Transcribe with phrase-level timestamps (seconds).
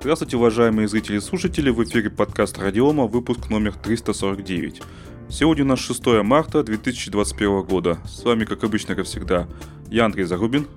[0.00, 4.80] Здравствуйте, уважаемые зрители и слушатели, в эфире подкаст Радиома, выпуск номер 349.
[5.28, 7.98] Сегодня у нас 6 марта 2021 года.
[8.06, 9.48] С вами, как обычно, как всегда,
[9.90, 10.68] я Андрей Загубин,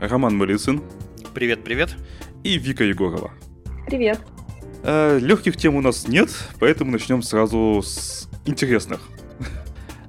[0.00, 0.82] Роман Малицын.
[1.34, 1.94] Привет, привет.
[2.42, 3.30] И Вика Егорова.
[3.86, 4.18] Привет.
[4.82, 9.00] Э, легких тем у нас нет, поэтому начнем сразу с интересных.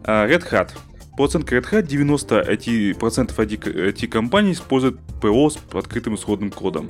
[0.03, 0.71] Э, Red Hat.
[1.17, 6.89] По оценке Red Hat, 90% IT-компаний используют ПО с открытым исходным кодом.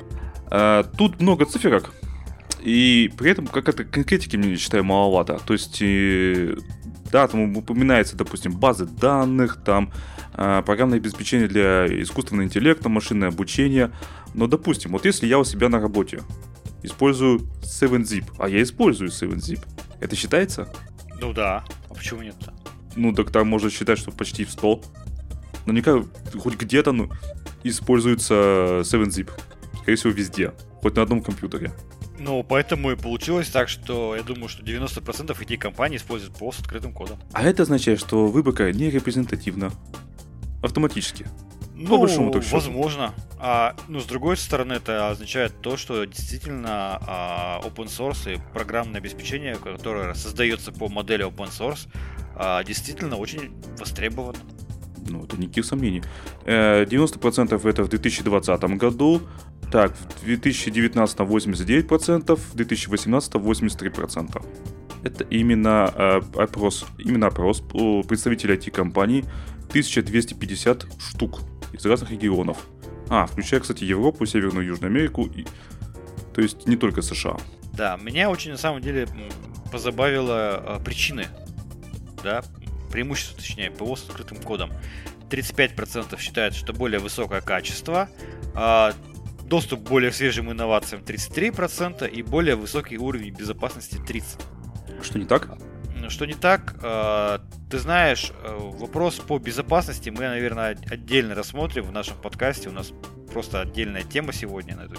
[0.50, 1.94] А, тут много циферок,
[2.62, 5.40] и при этом какая-то конкретики, мне считаю, маловато.
[5.46, 6.56] То есть, и,
[7.12, 9.92] да, там упоминается, допустим, базы данных, там
[10.34, 13.92] а, программное обеспечение для искусственного интеллекта, машинное обучение.
[14.34, 16.22] Но, допустим, вот если я у себя на работе
[16.82, 19.64] использую 7-zip, а я использую 7-zip,
[20.00, 20.68] это считается?
[21.22, 22.54] Ну да, а почему нет-то?
[22.96, 24.82] Ну, так там можно считать, что почти в 100.
[25.66, 26.04] Но никак,
[26.38, 27.12] хоть где-то ну,
[27.64, 29.30] используется 7-zip
[29.86, 30.52] скорее всего, везде.
[30.82, 31.72] Хоть на одном компьютере.
[32.18, 36.60] Ну, поэтому и получилось так, что я думаю, что 90% этих компаний используют ПО с
[36.60, 37.20] открытым кодом.
[37.34, 39.72] А это означает, что выборка не репрезентативна.
[40.64, 41.28] Автоматически.
[41.76, 43.14] Ну, По большому так возможно.
[43.38, 49.00] А, ну, с другой стороны, это означает то, что действительно а, open source и программное
[49.00, 51.88] обеспечение, которое создается по модели open source,
[52.36, 54.40] а, действительно очень востребовано.
[55.08, 56.02] Ну, это никаких сомнений.
[56.46, 59.22] 90% э, это в 2020 году,
[59.76, 64.46] так, в 2019 89%, в 2018 83%.
[65.04, 67.60] Это именно э, опрос, именно опрос
[68.08, 69.26] представителей IT-компаний
[69.68, 71.42] 1250 штук
[71.74, 72.58] из разных регионов.
[73.10, 75.46] А, включая, кстати, Европу, Северную и Южную Америку, и,
[76.34, 77.36] то есть не только США.
[77.74, 79.10] Да, меня очень на самом деле
[79.74, 81.26] позабавило э, причины,
[82.24, 82.46] да,
[82.94, 84.72] преимущество, точнее, ПО с открытым кодом.
[85.30, 88.08] 35% считают, что более высокое качество,
[88.54, 88.94] а
[89.46, 94.42] доступ к более свежим инновациям 33% и более высокий уровень безопасности 30%.
[95.02, 95.58] Что не так?
[96.10, 96.76] Что не так?
[96.84, 102.70] А, ты знаешь, э, вопрос по безопасности мы, наверное, отдельно рассмотрим в нашем подкасте.
[102.70, 102.92] У нас
[103.32, 104.98] просто отдельная тема сегодня на эту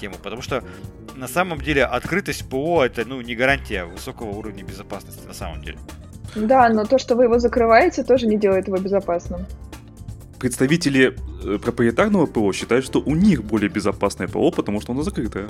[0.00, 0.62] тему, потому что
[1.14, 5.78] на самом деле открытость ПО это ну, не гарантия высокого уровня безопасности на самом деле.
[6.34, 9.46] Да, но то, что вы его закрываете, тоже не делает его безопасным
[10.38, 15.48] представители э, проприетарного ПО считают, что у них более безопасное ПО, потому что оно закрытое.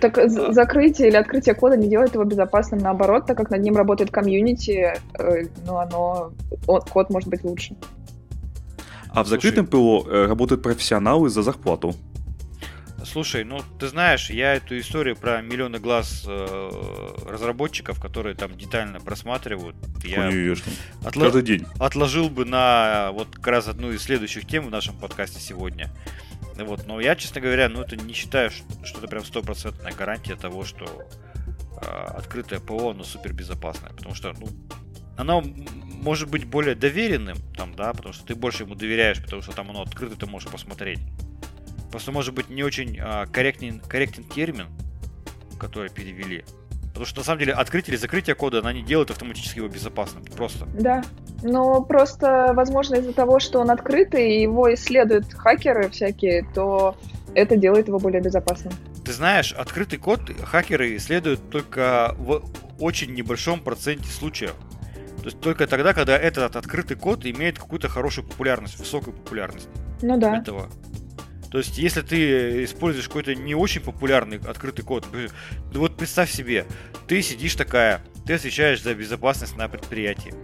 [0.00, 0.18] Так
[0.52, 4.94] закрытие или открытие кода не делает его безопасным, наоборот, так как над ним работает комьюнити,
[5.18, 6.32] э, ну, оно,
[6.66, 7.76] он, код может быть лучше.
[9.10, 11.94] А в закрытом ПО э, работают профессионалы за зарплату.
[13.16, 19.00] Слушай, ну ты знаешь, я эту историю про миллионы глаз э, разработчиков, которые там детально
[19.00, 20.28] просматривают, я
[21.00, 21.66] отла- каждый день.
[21.78, 25.90] отложил бы на вот как раз одну из следующих тем в нашем подкасте сегодня.
[26.56, 30.66] Вот, но я, честно говоря, ну это не считаю, что это прям стопроцентная гарантия того,
[30.66, 30.84] что
[31.80, 34.46] э, открытое ПО, оно супер безопасное, потому что, ну,
[35.16, 39.52] оно может быть более доверенным, там, да, потому что ты больше ему доверяешь, потому что
[39.52, 40.98] там оно открыто, ты можешь посмотреть.
[41.96, 44.66] Просто, может быть, не очень а, корректен, корректен термин,
[45.58, 46.44] который перевели.
[46.88, 50.22] Потому что, на самом деле, открытие или закрытие кода, она не делает автоматически его безопасным.
[50.36, 50.66] Просто.
[50.78, 51.02] Да.
[51.42, 56.98] Но просто, возможно, из-за того, что он открытый, и его исследуют хакеры всякие, то
[57.34, 58.74] это делает его более безопасным.
[59.02, 62.44] Ты знаешь, открытый код хакеры исследуют только в
[62.78, 64.54] очень небольшом проценте случаев.
[65.20, 69.70] То есть только тогда, когда этот открытый код имеет какую-то хорошую популярность, высокую популярность.
[70.02, 70.36] Ну да.
[70.36, 70.68] Этого.
[71.50, 76.66] То есть, если ты используешь какой-то не очень популярный открытый код, ну вот представь себе,
[77.06, 80.34] ты сидишь такая, ты отвечаешь за безопасность на предприятии.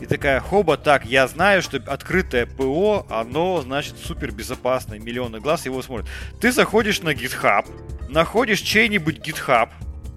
[0.00, 5.66] И такая, хоба, так, я знаю, что открытое ПО, оно, значит, супер безопасное, миллионы глаз
[5.66, 6.08] его смотрят.
[6.40, 7.66] Ты заходишь на GitHub,
[8.08, 9.68] находишь чей-нибудь GitHub,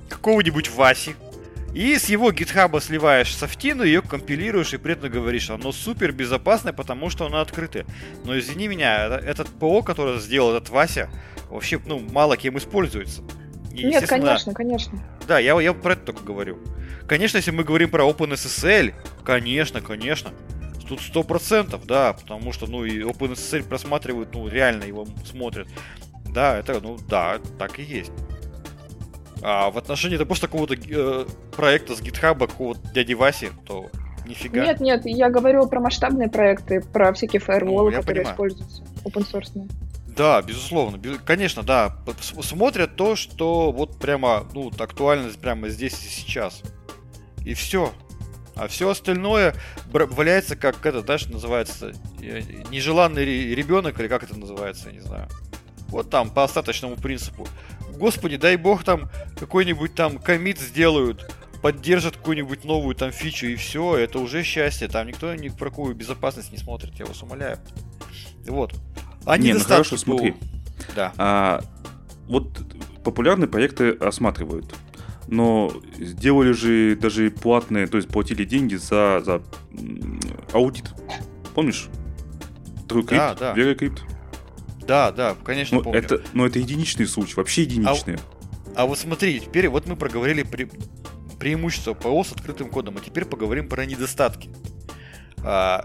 [0.07, 1.15] какого-нибудь Васи,
[1.73, 7.09] и с его гитхаба сливаешь софтину, ее компилируешь и этом говоришь, оно супер безопасное, потому
[7.09, 7.85] что оно открытое.
[8.25, 11.09] Но извини меня, этот ПО, который сделал этот Вася,
[11.49, 13.23] вообще, ну, мало кем используется.
[13.73, 15.03] И, Нет, конечно, конечно.
[15.27, 16.59] Да, я, я про это только говорю.
[17.07, 18.93] Конечно, если мы говорим про OpenSSL,
[19.23, 20.31] конечно, конечно.
[20.87, 25.67] Тут сто процентов, да, потому что, ну, и OpenSSL просматривают, ну, реально его смотрят.
[26.25, 28.11] Да, это, ну, да, так и есть.
[29.43, 31.25] А в отношении что какого-то э,
[31.55, 33.89] проекта с гитхаба, какого-то дяди Васи, то
[34.25, 34.63] нифига.
[34.63, 38.35] Нет, нет, я говорю про масштабные проекты, про всякие фаерволы, ну, которые понимаю.
[38.35, 39.69] используются, open source.
[40.15, 40.99] Да, безусловно.
[41.25, 41.97] Конечно, да.
[42.21, 46.61] Смотрят то, что вот прямо, ну, актуальность прямо здесь и сейчас.
[47.43, 47.91] И все.
[48.55, 49.55] А все остальное
[49.91, 55.27] валяется как это, знаешь, называется, э, нежеланный ребенок, или как это называется, я не знаю.
[55.87, 57.47] Вот там, по остаточному принципу.
[57.97, 59.09] Господи, дай бог там
[59.39, 61.31] какой-нибудь там комит сделают,
[61.61, 64.87] поддержат какую-нибудь новую там фичу и все, это уже счастье.
[64.87, 67.57] Там никто ни про какую безопасность не смотрит, я вас умоляю.
[68.47, 68.73] Вот.
[69.25, 70.35] Они не, ну хорошо, смотри.
[70.95, 71.13] Да.
[71.17, 71.61] А,
[72.27, 72.49] вот
[73.03, 74.73] популярные проекты осматривают.
[75.27, 79.41] Но сделали же даже платные, то есть платили деньги за, за
[80.51, 80.91] аудит.
[81.55, 81.87] Помнишь?
[82.87, 83.55] TrueCrypt, да, да.
[83.55, 83.99] VeraCrypt.
[84.87, 85.99] Да, да, конечно, но помню.
[85.99, 88.15] Это, но это единичный случай, вообще единичный.
[88.75, 90.69] А, а вот смотри, теперь вот мы проговорили пре,
[91.39, 94.49] преимущество ПО с открытым кодом, а теперь поговорим про недостатки.
[95.39, 95.83] А,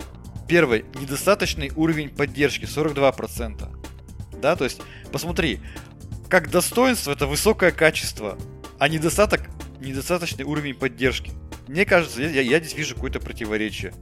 [0.48, 3.68] первый, недостаточный уровень поддержки 42%.
[4.40, 4.80] Да, то есть,
[5.12, 5.60] посмотри,
[6.28, 8.38] как достоинство это высокое качество,
[8.78, 9.48] а недостаток
[9.80, 11.32] недостаточный уровень поддержки.
[11.66, 13.92] Мне кажется, я, я здесь вижу какое-то противоречие.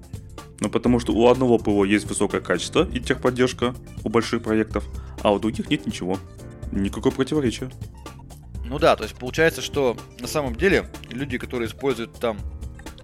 [0.61, 3.75] Ну, потому что у одного ПО есть высокое качество и техподдержка
[4.05, 4.85] у больших проектов,
[5.23, 6.19] а у других нет ничего.
[6.73, 7.71] Никакого противоречия.
[8.65, 12.39] Ну да, то есть получается, что на самом деле люди, которые используют там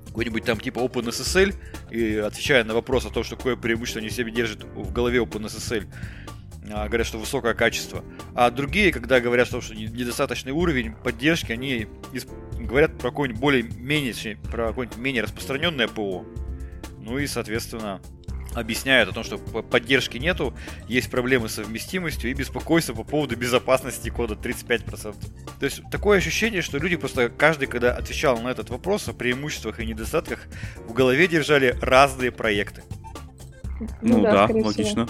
[0.07, 1.55] какой-нибудь там типа OpenSSL
[1.91, 5.87] и отвечая на вопрос о том, что какое преимущество они себе держат в голове OpenSSL,
[6.71, 8.05] а, говорят, что высокое качество.
[8.35, 11.87] А другие, когда говорят, что, что недостаточный уровень поддержки, они
[12.59, 16.25] говорят про какой-нибудь более менее, про какое-нибудь менее распространенное ПО.
[17.03, 18.01] Ну и, соответственно,
[18.55, 20.55] объясняют о том, что поддержки нету,
[20.89, 25.15] есть проблемы с совместимостью и беспокойство по поводу безопасности кода 35%.
[25.59, 29.81] То есть такое ощущение, что люди просто каждый, когда отвечал на этот вопрос о преимуществах
[29.81, 30.47] и недостатках,
[30.87, 32.83] в голове держали разные проекты.
[34.01, 35.09] Ну, ну да, да логично.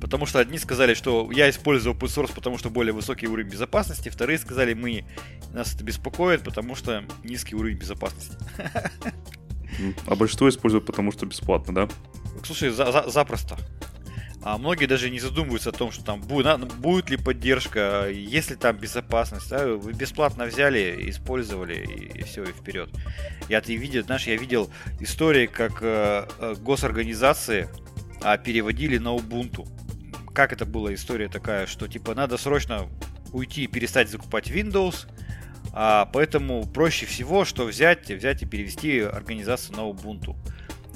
[0.00, 4.08] Потому что одни сказали, что я использую open source, потому что более высокий уровень безопасности,
[4.08, 5.04] вторые сказали, мы
[5.52, 8.36] нас это беспокоит, потому что низкий уровень безопасности.
[10.06, 11.88] А большинство используют потому, что бесплатно, да?
[12.44, 13.56] Слушай, за за запросто.
[14.48, 18.54] А многие даже не задумываются о том, что там будет, будет ли поддержка, есть ли
[18.54, 19.50] там безопасность.
[19.50, 19.66] Да?
[19.66, 22.88] Вы бесплатно взяли, использовали и, и все, и вперед.
[23.48, 24.70] Я ты видел, знаешь, я видел
[25.00, 27.68] истории, как э, э, госорганизации
[28.22, 29.66] э, переводили на Ubuntu.
[30.32, 32.88] Как это была история такая, что типа надо срочно
[33.32, 35.08] уйти и перестать закупать Windows,
[35.78, 40.34] а, поэтому проще всего, что взять, взять и перевести организацию на Ubuntu.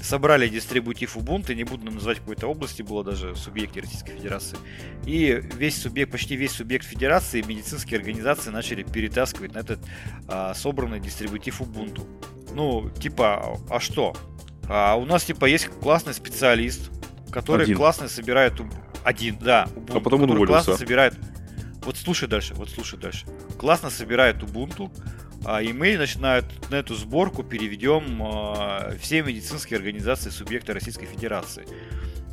[0.01, 4.57] Собрали дистрибутив Ubuntu, не буду называть какой-то области, было даже субъекте Российской Федерации.
[5.05, 9.81] И весь субъект, почти весь субъект Федерации, медицинские организации начали перетаскивать на этот
[10.27, 12.03] а, собранный дистрибутив Ubuntu.
[12.55, 14.15] Ну, типа, а что?
[14.67, 16.89] А у нас, типа, есть классный специалист,
[17.31, 17.77] который один.
[17.77, 18.53] классно собирает...
[19.03, 19.67] Один, да.
[19.75, 20.47] Ubuntu, а потом он уволился.
[20.47, 21.13] классно собирает
[21.83, 23.25] вот слушай дальше, вот слушай дальше.
[23.57, 24.91] Классно собирает Ubuntu,
[25.45, 31.65] а, и мы начинают на эту сборку переведем а, все медицинские организации субъекта Российской Федерации.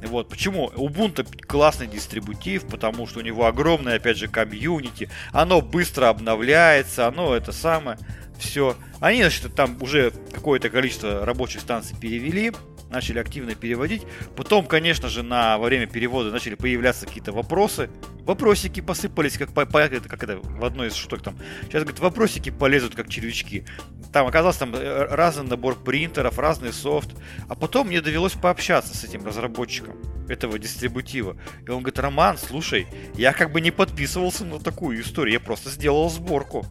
[0.06, 0.70] Вот, почему?
[0.76, 7.34] Ubuntu классный дистрибутив, потому что у него огромное, опять же, комьюнити, оно быстро обновляется, оно
[7.34, 7.98] это самое,
[8.38, 8.76] все.
[9.00, 12.52] Они, значит, там уже какое-то количество рабочих станций перевели,
[12.90, 14.02] начали активно переводить.
[14.36, 17.90] Потом, конечно же, на, во время перевода начали появляться какие-то вопросы.
[18.24, 21.36] Вопросики посыпались, как, по, по, как это в одной из шуток там.
[21.62, 23.64] Сейчас, говорит, вопросики полезут, как червячки.
[24.12, 27.10] Там оказался там э, разный набор принтеров, разный софт.
[27.48, 29.96] А потом мне довелось пообщаться с этим разработчиком
[30.28, 31.36] этого дистрибутива.
[31.66, 35.70] И он говорит, Роман, слушай, я как бы не подписывался на такую историю, я просто
[35.70, 36.66] сделал сборку.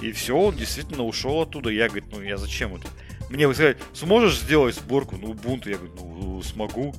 [0.00, 1.70] И все, он действительно ушел оттуда.
[1.70, 2.88] Я, говорит, ну я зачем это?
[3.32, 5.16] Мне вы сказали, сможешь сделать сборку?
[5.16, 5.70] Ну, Ubuntu.
[5.70, 6.94] Я говорю, ну, смогу.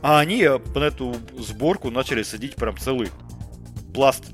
[0.00, 3.10] А они на эту сборку начали садить прям целый
[3.92, 4.24] пласт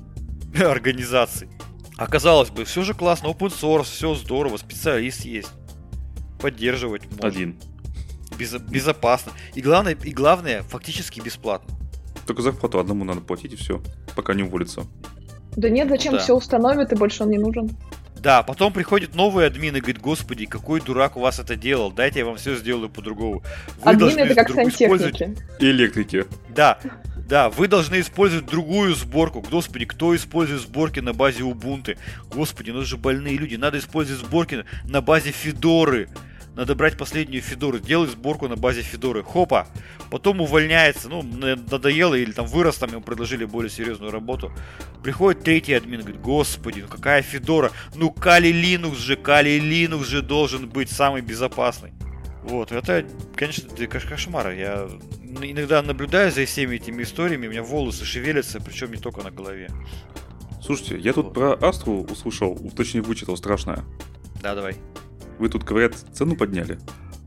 [0.57, 1.49] организаций.
[1.97, 5.51] Оказалось бы, все же классно, open source, все здорово, специалист есть.
[6.39, 7.27] Поддерживать можно.
[7.27, 7.59] Один.
[8.39, 9.33] Без, безопасно.
[9.53, 11.75] И главное, и главное, фактически бесплатно.
[12.25, 13.81] Только зарплату одному надо платить и все,
[14.15, 14.85] пока не уволится.
[15.57, 16.23] Да нет, зачем ну, да.
[16.23, 17.71] все установят и больше он не нужен.
[18.21, 22.19] Да, потом приходит новый админ и говорит, господи, какой дурак у вас это делал, дайте
[22.19, 23.41] я вам все сделаю по-другому.
[23.83, 25.35] Вы Админы это как сантехники.
[25.59, 26.25] Электрики.
[26.49, 26.77] Да,
[27.27, 29.41] да, вы должны использовать другую сборку.
[29.41, 31.97] Господи, кто использует сборки на базе Ubuntu?
[32.31, 33.55] Господи, ну это же больные люди.
[33.55, 36.07] Надо использовать сборки на базе Федоры
[36.61, 39.23] надо брать последнюю Федору, делать сборку на базе Федоры.
[39.23, 39.67] Хопа!
[40.11, 44.51] Потом увольняется, ну, надоело, или там вырос, там ему предложили более серьезную работу.
[45.01, 47.71] Приходит третий админ, говорит, господи, ну какая Федора?
[47.95, 51.93] Ну, Кали Linux же, Кали Linux же должен быть самый безопасный.
[52.43, 54.51] Вот, это, конечно, кошмар.
[54.51, 54.87] Я
[55.41, 59.71] иногда наблюдаю за всеми этими историями, у меня волосы шевелятся, причем не только на голове.
[60.63, 63.83] Слушайте, я тут про Астру услышал, точнее вычитал страшное.
[64.43, 64.75] Да, давай.
[65.41, 66.77] Вы тут, говорят, цену подняли?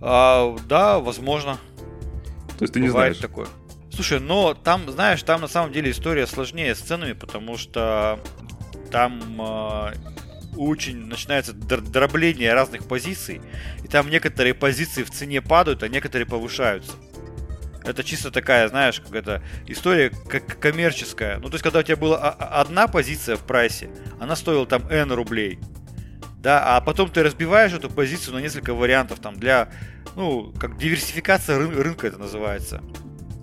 [0.01, 1.59] А, да, возможно.
[2.57, 3.29] То есть ты не Бывает знаешь?
[3.29, 3.49] такое.
[3.91, 8.21] Слушай, но там, знаешь, там на самом деле история сложнее с ценами, потому что
[8.93, 9.95] там э,
[10.57, 13.41] очень начинается дробление разных позиций,
[13.83, 16.93] и там некоторые позиции в цене падают, а некоторые повышаются.
[17.83, 21.39] Это чисто такая, знаешь, какая-то история как коммерческая.
[21.39, 23.91] Ну, то есть, когда у тебя была одна позиция в прайсе,
[24.21, 25.59] она стоила там N рублей.
[26.45, 29.71] Да, а потом ты разбиваешь эту позицию на несколько вариантов там для,
[30.15, 32.83] ну, как диверсификация рын- рынка это называется.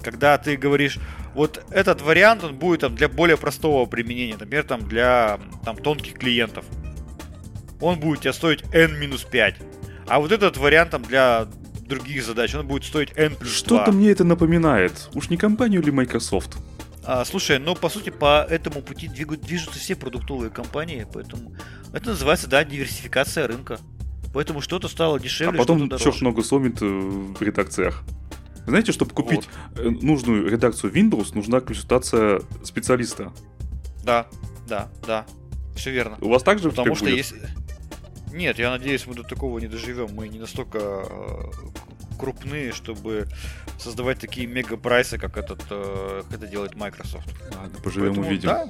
[0.04, 1.00] Когда ты говоришь,
[1.34, 6.20] вот этот вариант, он будет там для более простого применения, например, там для там, тонких
[6.20, 6.64] клиентов.
[7.80, 9.56] Он будет тебе стоить N-5.
[10.08, 11.48] А вот этот вариант там для
[11.82, 15.10] других задач, он будет стоить N плюс Что-то мне это напоминает.
[15.16, 16.58] Уж не компанию или Microsoft?
[17.04, 21.56] А, слушай, ну по сути по этому пути двигают, движутся все продуктовые компании, поэтому
[21.94, 23.80] это называется, да, диверсификация рынка.
[24.34, 28.04] Поэтому что-то стало дешевле, А потом черт много сломит э, в редакциях.
[28.66, 29.86] Знаете, чтобы купить вот.
[29.86, 33.34] Э, нужную редакцию Windows, нужна консультация специалиста.
[34.06, 34.28] Да,
[34.68, 35.26] да, да.
[35.76, 36.18] Все верно.
[36.22, 37.18] У вас также Потому что будет?
[37.18, 37.34] есть...
[38.32, 40.10] Нет, я надеюсь, мы до такого не доживем.
[40.14, 41.52] Мы не настолько э,
[42.22, 43.28] крупные, чтобы
[43.80, 47.28] создавать такие мега прайсы, как этот, э, как это делает Microsoft.
[47.56, 48.50] Ладно, поживем Поэтому, увидим.
[48.50, 48.70] Да,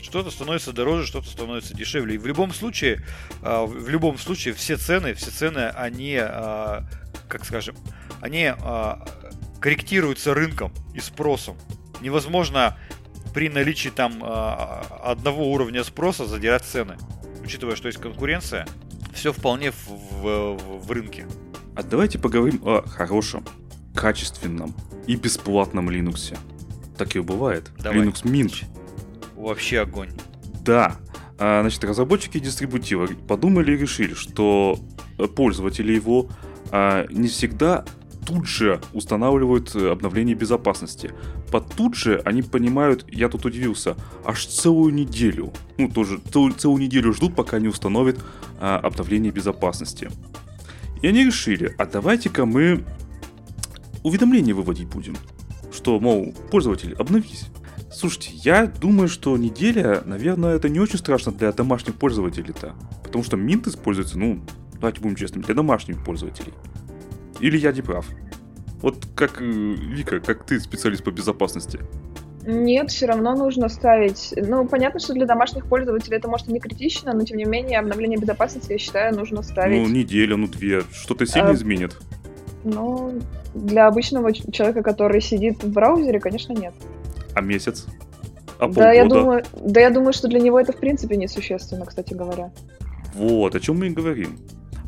[0.00, 2.14] что-то становится дороже, что-то становится дешевле.
[2.14, 3.04] И в любом случае,
[3.42, 6.80] э, в любом случае, все цены, все цены, они, э,
[7.28, 7.76] как скажем,
[8.22, 8.94] они э,
[9.60, 11.58] корректируются рынком и спросом.
[12.00, 12.78] Невозможно
[13.34, 16.96] при наличии там одного уровня спроса задирать цены
[17.44, 18.66] учитывая, что есть конкуренция,
[19.12, 21.26] все вполне в, в, в рынке.
[21.74, 23.44] А давайте поговорим о хорошем,
[23.94, 24.74] качественном
[25.06, 26.36] и бесплатном Linux.
[26.96, 27.70] Так и бывает.
[27.78, 28.00] Давай.
[28.00, 28.64] Linux Mint.
[29.36, 30.10] Вообще огонь.
[30.62, 30.96] Да.
[31.38, 34.78] А, значит, разработчики дистрибутива подумали и решили, что
[35.34, 36.28] пользователи его
[36.70, 37.84] а, не всегда
[38.24, 41.12] тут же устанавливают э, обновление безопасности.
[41.50, 45.52] Под тут же они понимают, я тут удивился, аж целую неделю.
[45.76, 48.18] Ну, тоже целую, целую неделю ждут, пока не установят
[48.60, 50.10] а, обновление безопасности.
[51.04, 52.82] И они решили, а давайте-ка мы
[54.02, 55.14] уведомления выводить будем.
[55.70, 57.48] Что, мол, пользователь, обновись.
[57.92, 62.74] Слушайте, я думаю, что неделя, наверное, это не очень страшно для домашних пользователей-то.
[63.02, 64.40] Потому что Mint используется, ну,
[64.76, 66.54] давайте будем честными, для домашних пользователей.
[67.38, 68.06] Или я не прав?
[68.80, 71.80] Вот как, э, Вика, как ты специалист по безопасности?
[72.46, 74.34] Нет, все равно нужно ставить.
[74.36, 78.18] Ну, понятно, что для домашних пользователей это может не критично, но тем не менее обновление
[78.18, 79.80] безопасности, я считаю, нужно ставить.
[79.80, 80.82] Ну, неделю, ну две.
[80.92, 81.96] Что-то сильно а, изменит.
[82.62, 83.20] Ну,
[83.54, 86.74] для обычного человека, который сидит в браузере, конечно, нет.
[87.34, 87.86] А месяц?
[88.58, 92.12] А да, я думаю, да, я думаю, что для него это в принципе несущественно, кстати
[92.12, 92.52] говоря.
[93.14, 94.38] Вот, о чем мы и говорим.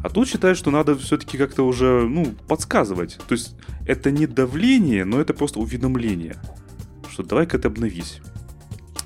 [0.05, 3.19] А тут считают, что надо все-таки как-то уже, ну, подсказывать.
[3.27, 6.37] То есть это не давление, но это просто уведомление.
[7.17, 8.21] Что давай-ка ты обновись.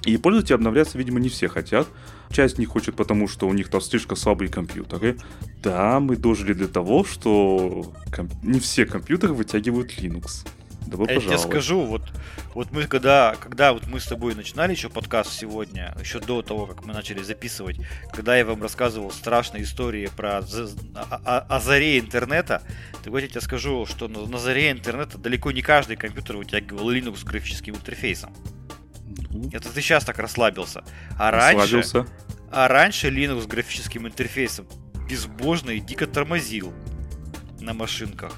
[0.05, 1.87] И пользователи обновляться, видимо, не все хотят.
[2.29, 5.17] Часть не хочет, потому что у них там слишком слабые компьютеры.
[5.63, 8.33] Да, мы дожили для того, что комп...
[8.43, 10.45] не все компьютеры вытягивают Linux.
[10.91, 12.03] Добро Я тебе скажу, вот,
[12.53, 16.67] вот мы когда, когда вот мы с тобой начинали еще подкаст сегодня, еще до того,
[16.67, 17.77] как мы начали записывать,
[18.13, 22.63] когда я вам рассказывал страшные истории про о, о, о заре интернета,
[23.05, 26.91] так вот я тебе скажу, что на, на заре интернета далеко не каждый компьютер вытягивал
[26.91, 28.35] Linux с графическим интерфейсом.
[29.31, 29.49] Ну.
[29.53, 30.83] Это ты сейчас так расслабился.
[31.17, 31.85] А раньше,
[32.51, 34.67] а раньше Linux с графическим интерфейсом
[35.09, 36.73] безбожно и дико тормозил
[37.61, 38.33] на машинках.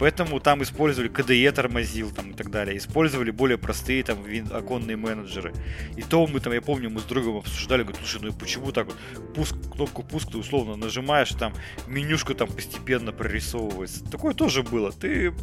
[0.00, 2.78] Поэтому там использовали KDE тормозил там, и так далее.
[2.78, 4.18] Использовали более простые там
[4.50, 5.52] оконные менеджеры.
[5.94, 8.86] И то мы там, я помню, мы с другом обсуждали, говорю, слушай, ну почему так
[8.86, 8.96] вот
[9.34, 11.52] пуск, кнопку пуск ты условно нажимаешь, там
[11.86, 14.02] менюшка там постепенно прорисовывается.
[14.10, 14.90] Такое тоже было.
[14.90, 15.34] Ты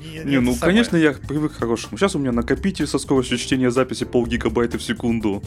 [0.00, 0.60] не, не ну, самое.
[0.60, 1.98] конечно, я привык к хорошему.
[1.98, 5.42] Сейчас у меня накопитель со скоростью чтения записи пол гигабайта в секунду.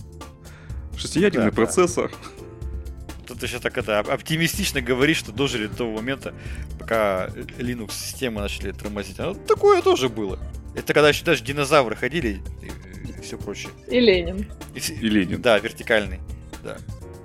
[0.97, 2.11] Шестиядерный да, процессор.
[2.11, 2.46] Да
[3.27, 6.33] тут еще так это оптимистично говоришь, что дожили до того момента,
[6.79, 9.19] пока Linux системы начали тормозить.
[9.19, 10.39] А такое тоже было.
[10.75, 13.71] Это когда еще даже динозавры ходили и, и все прочее.
[13.87, 14.47] И Ленин.
[14.75, 15.41] И, и Ленин.
[15.41, 16.19] Да, вертикальный.
[16.63, 16.77] Да.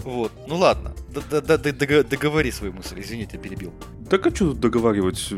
[0.05, 0.33] Вот.
[0.49, 0.95] Ну ладно.
[1.13, 3.01] Договори свою мысль.
[3.01, 3.73] Извините, перебил.
[4.11, 5.33] Так а что тут договаривать?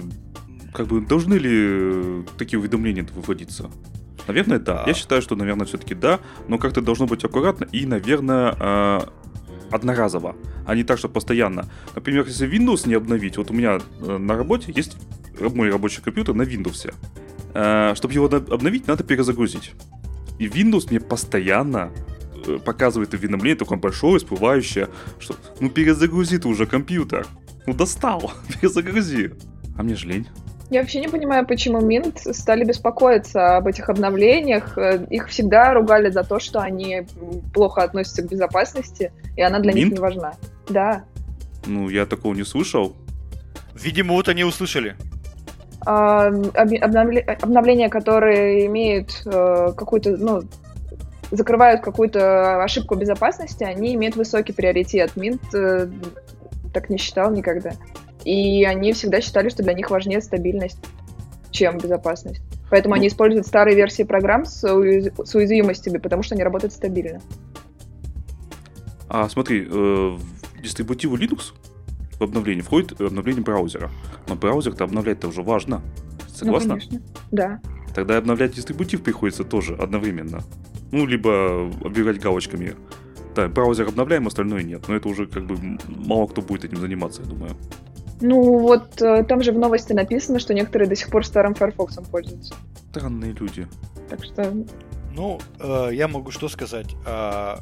[0.73, 3.71] Как бы должны ли такие уведомления выводиться?
[4.27, 4.85] Наверное, да.
[4.85, 4.89] А...
[4.89, 9.09] Я считаю, что, наверное, все-таки да, но как-то должно быть аккуратно и, наверное, а,
[9.71, 11.67] одноразово, а не так, что постоянно.
[11.95, 14.97] Например, если Windows не обновить, вот у меня э, на работе есть
[15.41, 16.93] мой рабочий компьютер на Windows.
[17.55, 19.73] Э, чтобы его обновить, надо перезагрузить.
[20.39, 21.91] И Windows мне постоянно
[22.47, 27.27] э, показывает уведомление, такое большое, всплывающее, что ну перезагрузи ты уже компьютер.
[27.67, 29.33] Ну достал, перезагрузи.
[29.77, 30.29] А мне же лень.
[30.71, 34.79] Я вообще не понимаю, почему Mint стали беспокоиться об этих обновлениях.
[35.11, 37.07] Их всегда ругали за то, что они
[37.53, 39.77] плохо относятся к безопасности, и она для Mint?
[39.77, 40.35] них не важна.
[40.69, 41.05] Да.
[41.67, 42.97] Ну, я такого не слышал.
[43.75, 44.97] Видимо, вот они услышали.
[45.87, 50.43] А, обновления, которые имеют э, какую-то, ну,
[51.31, 55.13] закрывают какую-то ошибку безопасности, они имеют высокий приоритет.
[55.17, 55.91] Mint э,
[56.73, 57.73] так не считал никогда.
[58.25, 60.79] И они всегда считали, что для них важнее стабильность,
[61.51, 62.41] чем безопасность.
[62.71, 65.09] Поэтому ну, они используют старые версии программ с, уяз...
[65.23, 67.21] с уязвимостями, потому что они работают стабильно.
[69.17, 71.53] А смотри, э, в дистрибутиву Linux
[72.19, 73.89] в обновлении входит обновление браузера.
[74.27, 75.83] Но браузер-то обновлять-то уже важно.
[76.35, 76.75] Согласна?
[76.75, 77.01] Ну, конечно.
[77.31, 77.61] Да.
[77.95, 80.41] Тогда обновлять дистрибутив приходится тоже одновременно.
[80.91, 82.75] Ну, либо оббегать галочками.
[83.37, 84.89] Да, браузер обновляем, остальное нет.
[84.89, 87.53] Но это уже как бы мало кто будет этим заниматься, я думаю.
[88.21, 92.01] Ну, вот э, там же в новости написано, что некоторые до сих пор старым Firefox
[92.11, 92.57] пользуются.
[92.91, 93.69] Странные люди.
[94.11, 94.53] Так что...
[95.15, 97.57] Ну, э, я могу что сказать э,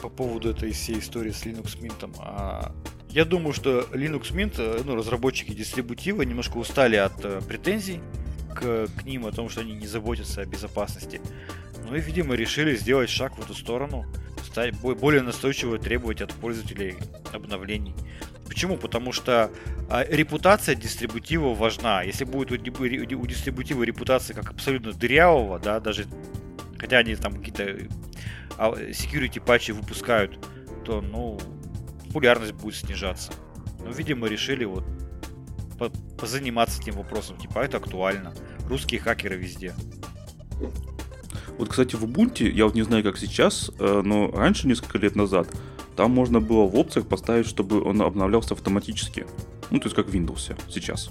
[0.00, 2.10] по поводу этой всей истории с Linux Mint.
[2.18, 2.70] Э,
[3.10, 8.00] я думаю, что Linux Mint, э, ну, разработчики дистрибутива немножко устали от э, претензий
[8.54, 11.20] к, к ним о том, что они не заботятся о безопасности.
[11.88, 14.06] Ну и, видимо, решили сделать шаг в эту сторону,
[14.44, 16.96] стать более настойчиво требовать от пользователей
[17.32, 17.94] обновлений.
[18.46, 18.76] Почему?
[18.76, 19.50] Потому что
[19.88, 22.02] а, репутация дистрибутива важна.
[22.02, 26.06] Если будет у, у дистрибутива репутация как абсолютно дырявого, да, даже
[26.78, 27.88] хотя они там какие-то а,
[28.58, 30.38] security патчи выпускают,
[30.84, 31.38] то, ну,
[32.06, 33.32] популярность будет снижаться.
[33.80, 34.84] Ну, видимо, решили вот
[35.78, 37.36] по позаниматься этим вопросом.
[37.36, 38.34] Типа, это актуально.
[38.68, 39.74] Русские хакеры везде.
[41.58, 45.14] Вот, кстати, в Ubuntu, я вот не знаю, как сейчас, э, но раньше, несколько лет
[45.14, 45.48] назад,
[45.96, 49.26] там можно было в опциях поставить, чтобы он обновлялся автоматически.
[49.70, 51.10] Ну, то есть как в Windows сейчас.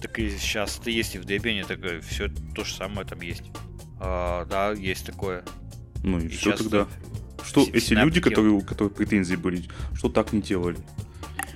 [0.00, 3.44] Так и сейчас это есть и в Debian, так все то же самое там есть.
[4.00, 5.44] А, да, есть такое.
[6.02, 6.88] Ну и, и что тогда?
[7.44, 9.64] Что эти люди, которые, у которых претензии были,
[9.94, 10.78] что так не делали?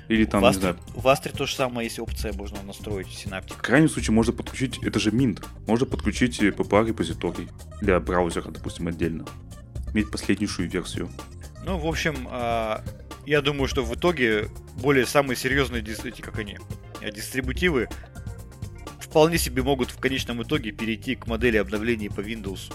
[0.08, 0.76] Или там, в Astra, не знаю...
[0.94, 3.56] В Astra то же самое есть опция, можно настроить синаптик.
[3.56, 7.48] В крайнем случае можно подключить, это же Mint, можно подключить PPA репозиторий
[7.80, 9.24] для браузера, допустим, отдельно.
[9.94, 11.08] Иметь последнейшую версию.
[11.64, 12.84] Ну, в общем, а,
[13.24, 16.58] я думаю, что в итоге более самые серьезные эти, как они,
[17.00, 17.88] э, дистрибутивы
[19.00, 22.72] вполне себе могут в конечном итоге перейти к модели обновлений по Windows.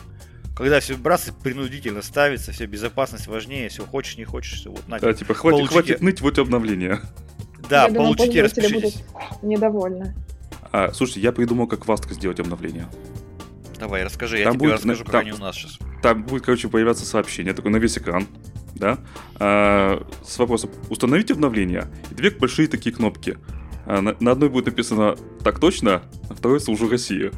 [0.60, 5.06] Когда все браться принудительно ставится, все безопасность важнее, все хочешь, не хочешь, все вот нафиг.
[5.06, 5.74] Да, типа хватит, получите...
[5.74, 7.00] хватит ныть, вот обновление.
[7.69, 9.02] Да, я получите, распишитесь.
[9.13, 10.13] Будут недовольны.
[10.74, 12.89] А, слушайте, я придумал, как в сделать обновление.
[13.80, 15.80] Давай, расскажи, я там тебе будет, расскажу, как там, они у нас сейчас.
[16.04, 18.28] Там будет, короче, появляться сообщение, такое на весь экран
[18.76, 19.00] да,
[19.36, 23.38] а, с вопросом «Установите обновление?» и две большие такие кнопки.
[23.86, 27.32] А, на, на одной будет написано «Так точно», а второй «Служу России».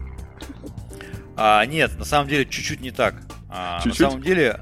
[1.43, 3.15] А, нет, на самом деле чуть-чуть не так.
[3.49, 3.99] А, чуть-чуть?
[3.99, 4.60] На самом деле,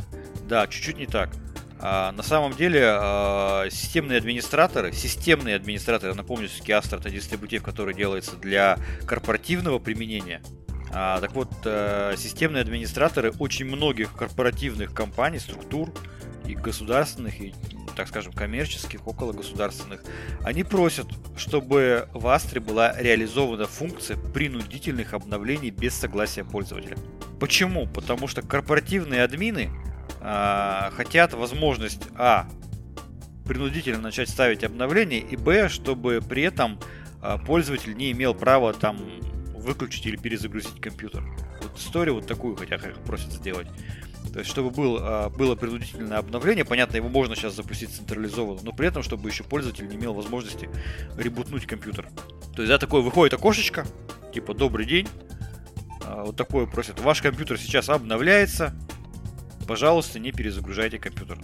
[0.47, 1.29] да, чуть-чуть не так.
[1.77, 7.93] А, на самом деле, а, системные администраторы, системные администраторы, напомню, все-таки Astra это дистрибутив, который
[7.93, 10.41] делается для корпоративного применения.
[10.93, 15.93] А, так вот, а, системные администраторы очень многих корпоративных компаний, структур,
[16.45, 17.53] и государственных, и,
[17.99, 20.01] так скажем, коммерческих, около государственных,
[20.45, 26.95] они просят, чтобы в Астре была реализована функция принудительных обновлений без согласия пользователя.
[27.41, 27.87] Почему?
[27.87, 29.69] Потому что корпоративные админы
[30.21, 32.47] а, хотят возможность а
[33.45, 36.79] принудительно начать ставить обновления и б чтобы при этом
[37.21, 38.97] а, пользователь не имел права там
[39.55, 41.21] выключить или перезагрузить компьютер.
[41.61, 43.67] Вот историю вот такую хотят просят сделать.
[44.33, 48.71] То есть, чтобы был, а, было принудительное обновление, понятно, его можно сейчас запустить централизованно, но
[48.71, 50.69] при этом, чтобы еще пользователь не имел возможности
[51.17, 52.07] ребутнуть компьютер.
[52.55, 53.85] То есть, да, такое выходит окошечко,
[54.33, 55.07] типа «Добрый день»,
[56.03, 56.99] а, вот такое просят.
[57.01, 58.75] Ваш компьютер сейчас обновляется,
[59.67, 61.39] пожалуйста, не перезагружайте компьютер.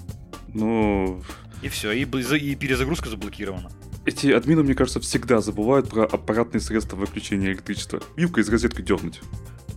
[0.53, 1.23] Ну...
[1.61, 3.71] И все, и, и перезагрузка заблокирована.
[4.05, 8.01] Эти админы, мне кажется, всегда забывают про аппаратные средства выключения электричества.
[8.15, 9.21] Вилка из розетки дернуть.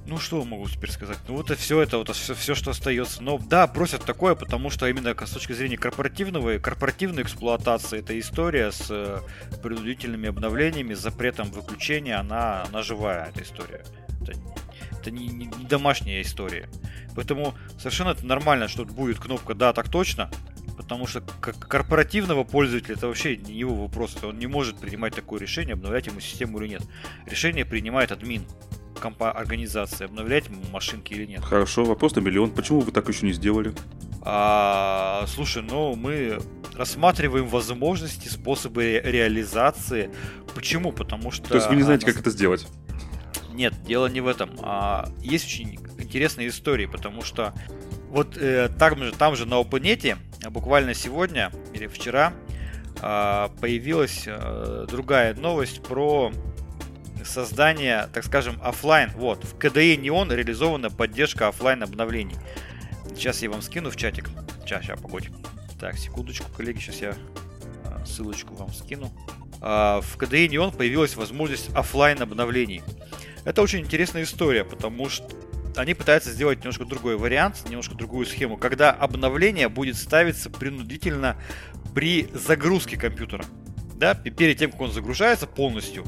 [0.08, 1.18] Ну что могу теперь сказать?
[1.28, 3.22] Ну вот и все это, вот все, все, что остается.
[3.22, 8.18] Но да, просят такое, потому что именно с точки зрения корпоративного и корпоративной эксплуатации эта
[8.18, 9.20] история с э,
[9.62, 13.84] принудительными обновлениями, с запретом выключения, она, она живая, эта история.
[14.22, 14.32] Это,
[14.98, 16.70] это не, не, не домашняя история.
[17.14, 20.30] Поэтому совершенно это нормально, что будет кнопка «Да, так точно»,
[20.78, 24.16] потому что как корпоративного пользователя это вообще не его вопрос.
[24.22, 26.82] Он не может принимать такое решение, обновлять ему систему или нет.
[27.26, 28.46] Решение принимает админ
[28.98, 31.44] компа организации, обновлять машинки или нет.
[31.44, 32.50] Хорошо, вопрос на миллион.
[32.50, 33.72] Почему вы так еще не сделали?
[34.22, 36.38] А, слушай, ну мы
[36.74, 40.11] рассматриваем возможности, способы реализации.
[40.54, 40.92] Почему?
[40.92, 41.48] Потому что...
[41.48, 42.66] То есть вы не знаете, как это сделать?
[43.52, 44.50] Нет, дело не в этом.
[44.62, 47.52] А есть очень интересные истории, потому что
[48.11, 50.16] вот э, там, же, там же на OpenNet
[50.50, 52.32] буквально сегодня или вчера
[53.02, 56.32] э, появилась э, другая новость про
[57.24, 59.11] создание, так скажем, офлайн.
[59.14, 62.37] Вот, в KDE Neon реализована поддержка офлайн обновлений.
[63.14, 64.31] Сейчас я вам скину в чатик.
[64.64, 65.28] Сейчас, сейчас, погодь.
[65.81, 67.14] Так, секундочку, коллеги, сейчас я
[67.85, 69.12] а, ссылочку вам скину.
[69.61, 72.83] А, в KDE Neon появилась возможность офлайн обновлений.
[73.44, 75.28] Это очень интересная история, потому что
[75.76, 81.37] они пытаются сделать немножко другой вариант, немножко другую схему, когда обновление будет ставиться принудительно
[81.94, 83.44] при загрузке компьютера.
[83.94, 86.04] Да, перед тем, как он загружается полностью,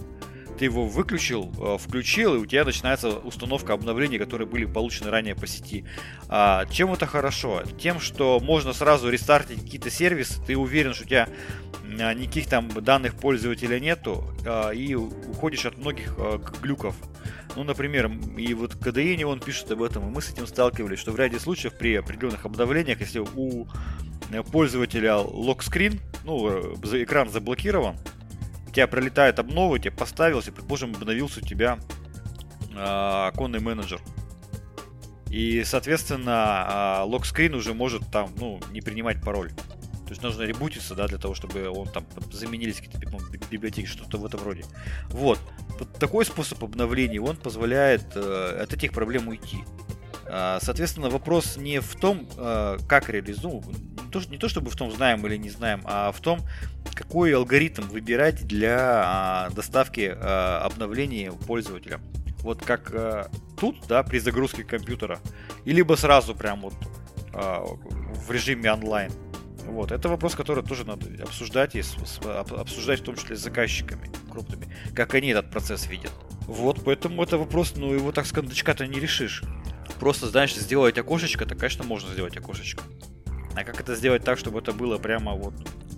[0.61, 5.35] ты его выключил, э, включил, и у тебя начинается установка обновлений, которые были получены ранее
[5.35, 5.87] по сети.
[6.29, 7.63] А, чем это хорошо?
[7.81, 11.31] Тем, что можно сразу рестартить какие-то сервисы, ты уверен, что у тебя
[11.99, 16.95] а, никаких там данных пользователя нету, а, и уходишь от многих а, глюков.
[17.57, 21.13] Ну, например, и вот KDE он пишет об этом, и мы с этим сталкивались, что
[21.13, 23.67] в ряде случаев при определенных обновлениях, если у
[24.53, 27.97] пользователя локскрин, ну, экран заблокирован,
[28.71, 31.79] у тебя пролетает обнова, тебе поставился, предположим, обновился у тебя
[32.73, 34.01] э, оконный менеджер.
[35.29, 39.51] И, соответственно, э, локскрин уже может там, ну, не принимать пароль.
[39.51, 43.07] То есть нужно ребутиться, да, для того, чтобы он там заменились какие-то
[43.51, 44.65] библиотеки, что-то в этом роде.
[45.11, 45.39] Вот.
[45.99, 49.65] Такой способ обновления, он позволяет э, от этих проблем уйти.
[50.33, 53.65] Э, соответственно, вопрос не в том, э, как реализовать,
[54.13, 56.41] ну, не то, чтобы в том, знаем или не знаем, а в том,
[56.95, 62.01] какой алгоритм выбирать для а, доставки а, обновлений пользователям.
[62.43, 65.21] Вот как а, тут, да, при загрузке компьютера.
[65.65, 66.75] И либо сразу прям вот
[67.33, 69.13] а, в режиме онлайн.
[69.65, 71.83] Вот, это вопрос, который тоже надо обсуждать и
[72.31, 76.13] обсуждать в том числе с заказчиками крупными, как они этот процесс видят.
[76.47, 79.45] Вот, поэтому это вопрос, ну его так с кондачка-то не решишь.
[80.01, 82.83] Просто, знаешь, сделать окошечко, то, конечно, можно сделать окошечко.
[83.55, 85.53] А как это сделать так, чтобы это было прямо вот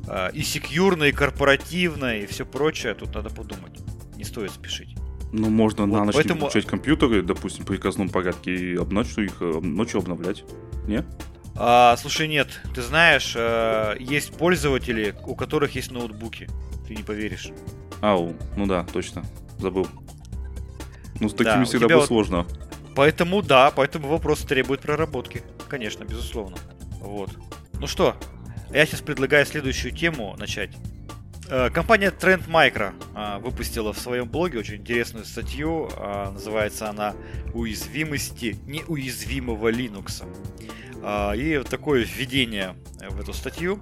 [0.08, 3.78] э, и секьюрно, и корпоративно, и все прочее, тут надо подумать.
[4.16, 4.96] Не стоит спешить.
[5.32, 6.48] Ну, можно вот, на ночь поэтому...
[6.48, 10.44] включать компьютеры, допустим, в приказном порядке, и ночью их э, ночью обновлять.
[10.88, 11.04] Не?
[11.54, 12.48] А, слушай, нет.
[12.74, 16.48] Ты знаешь, э, есть пользователи, у которых есть ноутбуки.
[16.88, 17.50] Ты не поверишь.
[18.00, 19.22] Ау, ну да, точно.
[19.58, 19.86] Забыл.
[21.20, 22.08] Ну, с такими да, всегда было вот...
[22.08, 22.46] сложно.
[22.94, 25.42] Поэтому да, поэтому вопрос требует проработки.
[25.68, 26.56] Конечно, безусловно.
[27.00, 27.30] Вот.
[27.74, 28.16] Ну что,
[28.72, 30.70] я сейчас предлагаю следующую тему начать.
[31.48, 35.90] Э, компания Trend Micro а, выпустила в своем блоге очень интересную статью.
[35.96, 37.14] А, называется она
[37.52, 40.24] «Уязвимости неуязвимого Linux».
[41.02, 42.74] А, и такое введение
[43.10, 43.80] в эту статью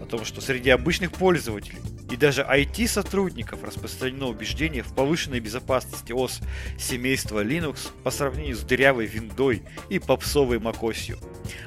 [0.00, 6.40] о том, что среди обычных пользователей и даже IT-сотрудников распространено убеждение в повышенной безопасности ОС
[6.78, 11.18] семейства Linux по сравнению с дырявой виндой и попсовой macOS.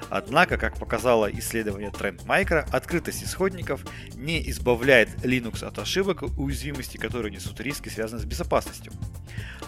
[0.10, 3.86] Однако, как показало исследование Trend Micro, открытость исходников
[4.16, 8.94] не избавляет Linux от ошибок и уязвимостей, которые несут риски, связанные с безопасностью.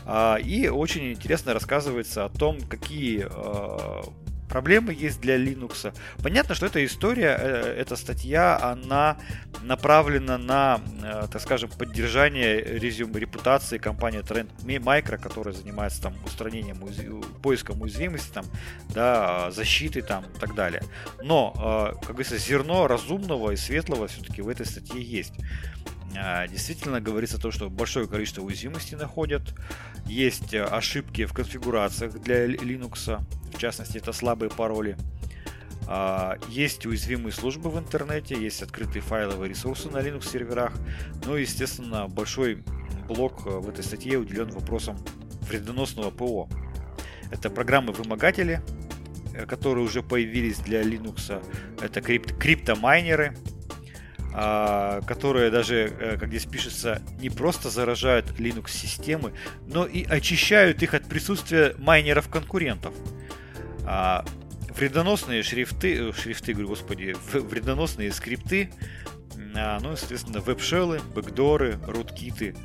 [0.05, 4.03] А, и очень интересно рассказывается о том, какие а,
[4.51, 5.93] проблемы есть для Linux.
[6.21, 9.17] Понятно, что эта история, э, эта статья, она
[9.63, 16.77] направлена на, э, так скажем, поддержание резюме репутации компании Trend Micro, которая занимается там устранением,
[17.41, 18.45] поиском уязвимости, там,
[18.93, 20.83] да, защиты там и так далее.
[21.23, 25.33] Но, э, как говорится, зерно разумного и светлого все-таки в этой статье есть.
[26.17, 29.53] А, действительно говорится то, что большое количество уязвимостей находят.
[30.05, 33.21] Есть э, ошибки в конфигурациях для Linux,
[33.53, 34.97] в частности, это слабые пароли.
[35.87, 40.73] А, есть уязвимые службы в интернете, есть открытые файловые ресурсы на Linux серверах.
[41.25, 42.63] Ну и, естественно, большой
[43.07, 44.97] блок э, в этой статье уделен вопросам
[45.41, 46.49] вредоносного ПО.
[47.31, 48.61] Это программы-вымогатели,
[49.33, 51.43] э, которые уже появились для Linux.
[51.81, 53.35] Это крип- криптомайнеры,
[54.33, 59.33] которые даже, э, как здесь пишется, не просто заражают Linux-системы,
[59.67, 62.93] но и очищают их от присутствия майнеров-конкурентов.
[63.85, 64.23] А,
[64.75, 68.71] вредоносные шрифты, э, шрифты, говорю, господи, вредоносные скрипты,
[69.55, 72.55] а, ну, соответственно, веб-шеллы, бэкдоры, руткиты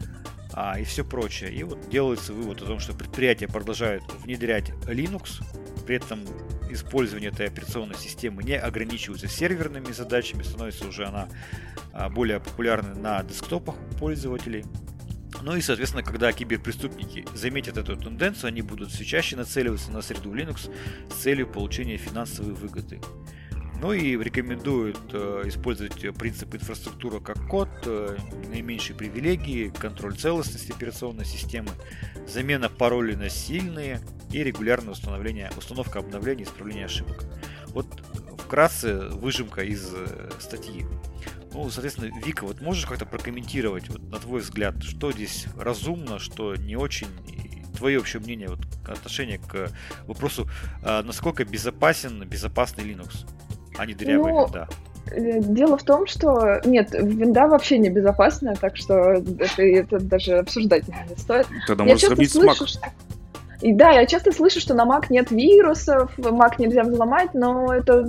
[0.53, 1.53] а, и все прочее.
[1.53, 5.43] И вот делается вывод о том, что предприятия продолжают внедрять Linux,
[5.87, 6.21] при этом
[6.71, 11.29] использование этой операционной системы не ограничивается серверными задачами, становится уже она
[11.93, 14.65] а, более популярной на десктопах пользователей.
[15.43, 20.35] Ну и, соответственно, когда киберпреступники заметят эту тенденцию, они будут все чаще нацеливаться на среду
[20.35, 20.71] Linux
[21.11, 23.01] с целью получения финансовой выгоды.
[23.81, 28.17] Ну и рекомендуют э, использовать принцип инфраструктуры как код, э,
[28.49, 31.71] наименьшие привилегии, контроль целостности операционной системы,
[32.27, 37.25] замена паролей на сильные и регулярное установление, установка обновлений исправление ошибок.
[37.69, 37.87] Вот
[38.39, 40.87] вкратце выжимка из э, статьи.
[41.53, 46.55] Ну, соответственно, Вика, вот можешь как-то прокомментировать, вот, на твой взгляд, что здесь разумно, что
[46.55, 47.09] не очень,
[47.77, 49.71] твое общее мнение, вот, отношение к
[50.07, 50.49] вопросу,
[50.83, 53.27] а, насколько безопасен безопасный Linux?
[53.79, 54.69] А не дырявая ну, винда?
[55.11, 60.39] Э, дело в том, что нет, винда вообще не безопасная, так что это, это даже
[60.39, 61.47] обсуждать не стоит.
[61.67, 62.81] Тогда я можно сравнить слышу, с Mac.
[62.81, 62.81] Что...
[63.63, 68.07] И да, я часто слышу, что на Mac нет вирусов, Mac нельзя взломать, но это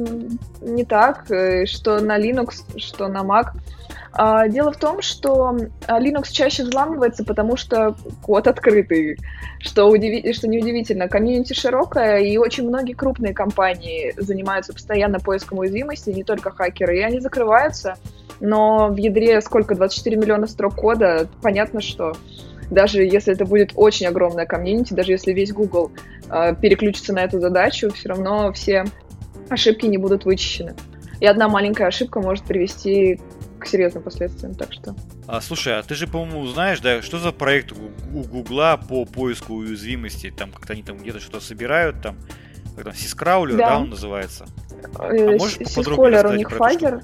[0.62, 3.52] не так, э, что на Linux, что на Mac
[4.48, 5.56] дело в том, что
[5.88, 9.18] а, Linux чаще взламывается, потому что код открытый,
[9.60, 10.34] что, удиви...
[10.34, 11.08] что неудивительно.
[11.08, 17.02] Комьюнити широкая, и очень многие крупные компании занимаются постоянно поиском уязвимостей, не только хакеры, и
[17.02, 17.96] они закрываются.
[18.40, 19.76] Но в ядре сколько?
[19.76, 21.28] 24 миллиона строк кода.
[21.42, 22.14] Понятно, что
[22.72, 25.92] даже если это будет очень огромная комьюнити, даже если весь Google
[26.30, 28.86] э, переключится на эту задачу, все равно все
[29.50, 30.74] ошибки не будут вычищены.
[31.20, 33.20] И одна маленькая ошибка может привести
[33.68, 34.96] к серьезным последствиям, так что...
[35.28, 39.56] А, слушай, а ты же, по-моему, знаешь, да, что за проект у Гугла по поиску
[39.56, 40.32] уязвимостей?
[40.32, 42.18] Там как-то они там где-то что-то собирают, там,
[42.76, 43.70] как там, Syscrawler, да.
[43.70, 44.46] да, он называется?
[44.98, 47.04] А э, Syzkaller у них fuzzer.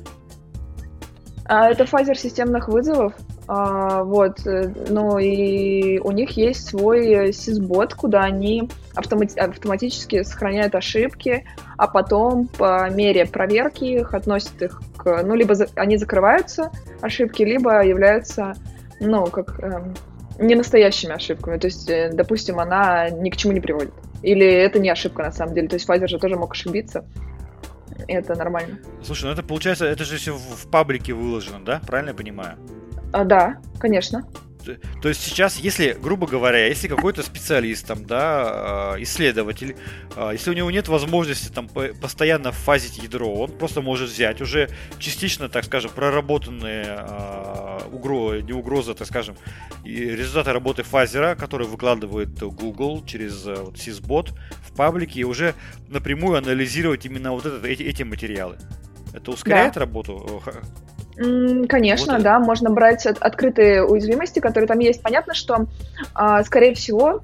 [1.45, 3.13] А, это fuzzer системных вызовов.
[3.47, 10.75] А, вот, э, ну и у них есть свой syzbot, куда они автомати- автоматически сохраняют
[10.75, 11.45] ошибки,
[11.77, 17.43] а потом по мере проверки их относят их к, ну либо за- они закрываются ошибки,
[17.43, 18.53] либо являются,
[19.01, 19.93] ну как эм,
[20.39, 21.58] не настоящими ошибками.
[21.58, 23.93] То есть, э, допустим, она ни к чему не приводит.
[24.21, 25.67] Или это не ошибка на самом деле.
[25.67, 27.06] То есть fuzzer же тоже мог ошибиться.
[28.08, 28.79] Это нормально.
[29.03, 31.82] Слушай, ну это получается, это же все в паблике выложено, да?
[31.86, 32.58] Правильно я понимаю?
[33.13, 34.28] А, да, конечно.
[35.02, 39.76] То есть сейчас, если, грубо говоря, если какой-то специалист, там, да, а, исследователь,
[40.15, 44.69] а, если у него нет возможности там постоянно фазить ядро, он просто может взять уже
[44.99, 49.36] частично, так скажем, проработанные а, угрозы, не угрозы, так скажем,
[49.84, 55.56] и результаты работы фазера, который выкладывает Google через вот, Sysbot в паблике, и уже
[55.89, 58.58] напрямую анализировать именно вот этот, эти, эти материалы.
[59.13, 59.82] Это ускоряет да.
[59.82, 60.41] работу
[61.15, 65.02] Конечно, вот да, можно брать от, открытые уязвимости, которые там есть.
[65.02, 65.67] Понятно, что,
[66.13, 67.21] а, скорее всего,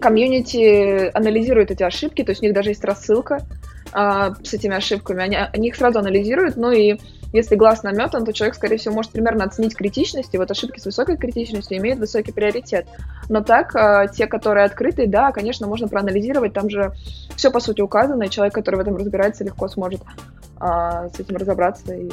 [0.00, 3.40] комьюнити анализирует эти ошибки, то есть у них даже есть рассылка
[3.92, 6.98] а, с этими ошибками, они, они их сразу анализируют, ну и
[7.32, 10.84] если глаз наметан, то человек, скорее всего, может примерно оценить критичность, и вот ошибки с
[10.84, 12.86] высокой критичностью имеют высокий приоритет.
[13.28, 16.92] Но так, а, те, которые открытые, да, конечно, можно проанализировать, там же
[17.36, 20.02] все, по сути, указано, и человек, который в этом разбирается, легко сможет
[20.58, 21.94] а, с этим разобраться.
[21.94, 22.10] И...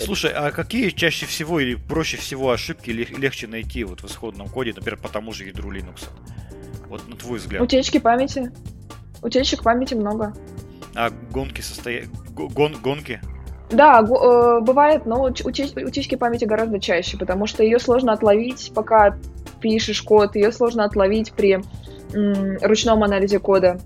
[0.00, 4.72] Слушай, а какие чаще всего или проще всего ошибки легче найти вот в исходном коде,
[4.74, 6.08] например, по тому же ядру Linux?
[6.88, 7.62] Вот на твой взгляд.
[7.62, 8.50] Утечки памяти.
[9.22, 10.34] Утечек памяти много.
[10.96, 12.08] А гонки состоят...
[12.34, 12.74] Гон...
[12.82, 13.20] Гонки?
[13.70, 15.72] Да, э, бывает, но утеч...
[15.76, 19.16] утечки памяти гораздо чаще, потому что ее сложно отловить, пока
[19.60, 21.60] пишешь код, ее сложно отловить при
[22.12, 23.78] м, ручном анализе кода.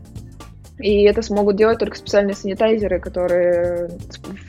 [0.78, 3.90] И это смогут делать только специальные санитайзеры, которые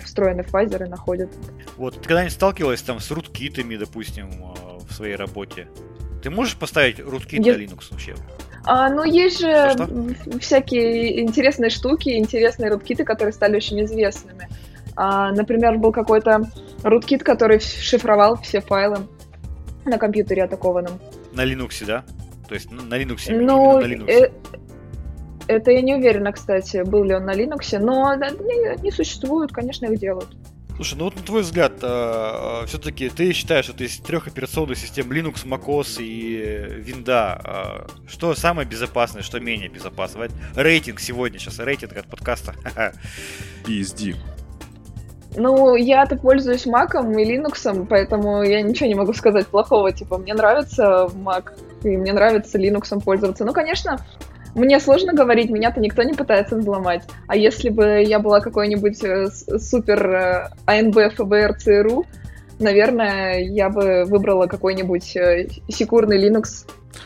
[0.04, 1.30] встроены в файзеры находят.
[1.78, 5.68] Вот, ты когда-нибудь сталкивалась там с руткитами, допустим, э, в своей работе?
[6.24, 7.54] Ты можешь поставить руткит Я...
[7.54, 8.16] на Linux вообще?
[8.64, 10.40] А, ну, есть же что, что?
[10.40, 14.50] всякие интересные штуки, интересные руткиты, которые стали очень известными.
[14.96, 16.50] А, например, был какой-то
[16.84, 19.00] руткит, который шифровал все файлы
[19.86, 21.00] на компьютере атакованном.
[21.34, 22.04] На Linux, да?
[22.48, 23.26] То есть на Linux?
[23.30, 24.10] Ну, на Linux.
[24.10, 24.32] Э
[25.48, 29.86] это я не уверена, кстати, был ли он на Linux, но не, не существуют, конечно,
[29.86, 30.36] их делают.
[30.76, 31.88] Слушай, ну вот на твой взгляд, э,
[32.64, 38.36] э, все-таки ты считаешь, что из трех операционных систем Linux, macOS и Винда, э, что
[38.36, 40.30] самое безопасное, что менее безопасное?
[40.54, 42.56] Рейтинг сегодня, сейчас рейтинг от подкаста.
[43.66, 44.16] PSD.
[45.38, 49.92] Ну, я-то пользуюсь Mac и Linux, поэтому я ничего не могу сказать плохого.
[49.92, 51.52] Типа, мне нравится Mac,
[51.84, 53.46] и мне нравится Linux пользоваться.
[53.46, 54.00] Ну, конечно,
[54.56, 57.04] мне сложно говорить, меня-то никто не пытается взломать.
[57.28, 62.06] А если бы я была какой-нибудь э, супер э, АНБ, ФБР, ЦРУ,
[62.60, 66.66] наверное, я бы выбрала какой-нибудь э, секурный Linux.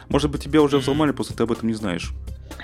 [0.09, 2.13] Может быть, тебя уже взломали, просто ты об этом не знаешь.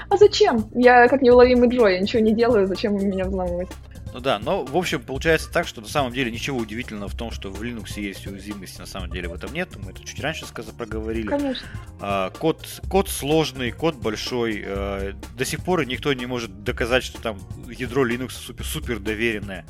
[0.09, 0.65] А зачем?
[0.75, 3.69] Я как неуловимый Джо, я ничего не делаю, зачем меня взламывать?
[4.15, 7.31] Ну да, но в общем получается так, что на самом деле ничего удивительного в том,
[7.31, 9.75] что в Linux есть уязвимости, на самом деле в этом нет.
[9.75, 11.27] Мы это чуть раньше сказали, проговорили.
[11.27, 11.67] Конечно.
[11.99, 14.63] А, код, код сложный, код большой.
[14.65, 19.65] А, до сих пор никто не может доказать, что там ядро Linux супер, супер доверенное.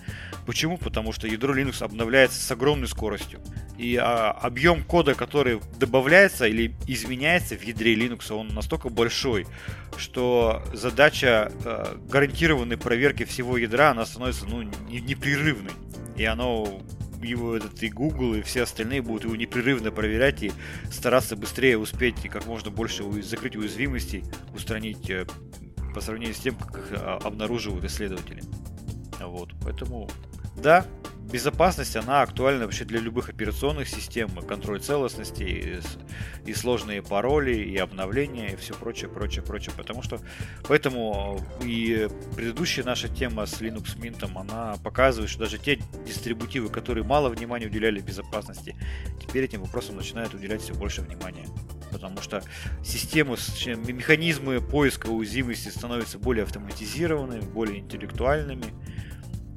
[0.45, 0.77] Почему?
[0.77, 3.41] Потому что ядро Linux обновляется с огромной скоростью.
[3.79, 9.47] И а, объем кода, который добавляется или изменяется в ядре Linux, он настолько большой,
[9.97, 15.71] что задача э, гарантированной проверки всего ядра, она становится ну, не, непрерывной.
[16.15, 16.81] И оно
[17.21, 20.51] его этот и Google, и все остальные будут его непрерывно проверять и
[20.91, 25.25] стараться быстрее успеть и как можно больше закрыть уязвимостей, устранить э,
[25.93, 28.43] по сравнению с тем, как их а, обнаруживают исследователи.
[29.21, 30.09] Вот, поэтому,
[30.61, 30.85] да,
[31.31, 35.79] безопасность, она актуальна вообще для любых операционных систем, контроль целостности, и,
[36.49, 39.73] и сложные пароли, и обновления, и все прочее, прочее, прочее.
[39.75, 40.19] Потому что,
[40.67, 47.03] поэтому и предыдущая наша тема с Linux Mint, она показывает, что даже те дистрибутивы, которые
[47.03, 48.75] мало внимания уделяли безопасности,
[49.21, 51.45] теперь этим вопросам начинают уделять все больше внимания
[51.91, 52.43] потому что
[52.83, 53.37] системы,
[53.87, 58.65] механизмы поиска уязвимости становятся более автоматизированными, более интеллектуальными,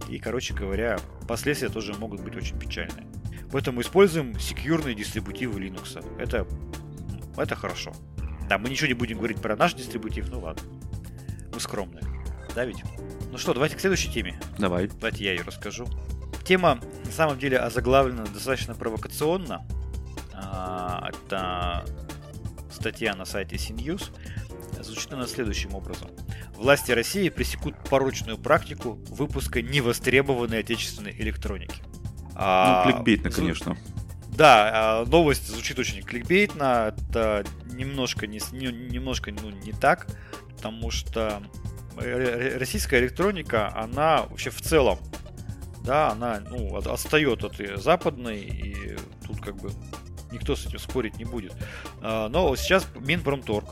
[0.08, 3.06] и, короче говоря, последствия тоже могут быть очень печальные.
[3.52, 6.04] Поэтому используем секьюрные дистрибутивы Linux.
[6.18, 6.46] Это,
[7.36, 7.92] это хорошо.
[8.48, 10.62] Да, мы ничего не будем говорить про наш дистрибутив, ну ладно.
[11.52, 12.04] Мы скромные.
[12.54, 12.82] Да ведь?
[13.30, 14.40] Ну что, давайте к следующей теме.
[14.58, 14.88] Давай.
[14.88, 15.86] Давайте я ее расскажу.
[16.44, 19.66] Тема, на самом деле, озаглавлена достаточно провокационно.
[20.32, 21.84] А, это
[22.70, 24.10] статья на сайте CNews.
[24.82, 26.10] Звучит она следующим образом.
[26.56, 31.82] Власти России пресекут порочную практику выпуска невостребованной отечественной электроники.
[32.32, 33.76] Ну, а, кликбейтно, конечно.
[34.28, 36.94] Да, а, новость звучит очень кликбейтно.
[36.96, 40.06] Это немножко не, не, немножко ну, не так,
[40.56, 41.42] потому что
[41.96, 44.98] российская электроника, она вообще в целом,
[45.84, 49.70] да, она ну, отстает от западной, и тут как бы
[50.30, 51.54] никто с этим спорить не будет.
[52.00, 53.66] А, но сейчас Минпромторг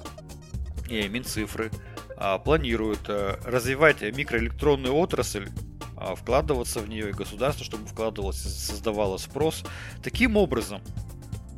[0.88, 1.70] и Минцифры
[2.16, 5.48] а, планируют э, развивать микроэлектронную отрасль,
[5.96, 9.64] а, вкладываться в нее и государство, чтобы вкладывалось, создавало спрос
[10.02, 10.80] таким образом,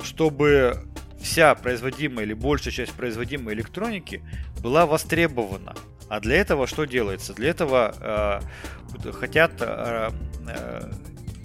[0.03, 0.85] чтобы
[1.19, 4.23] вся производимая или большая часть производимой электроники
[4.61, 5.75] была востребована.
[6.09, 7.33] А для этого что делается?
[7.33, 8.41] Для этого
[9.03, 10.11] э, хотят э,
[10.47, 10.91] э,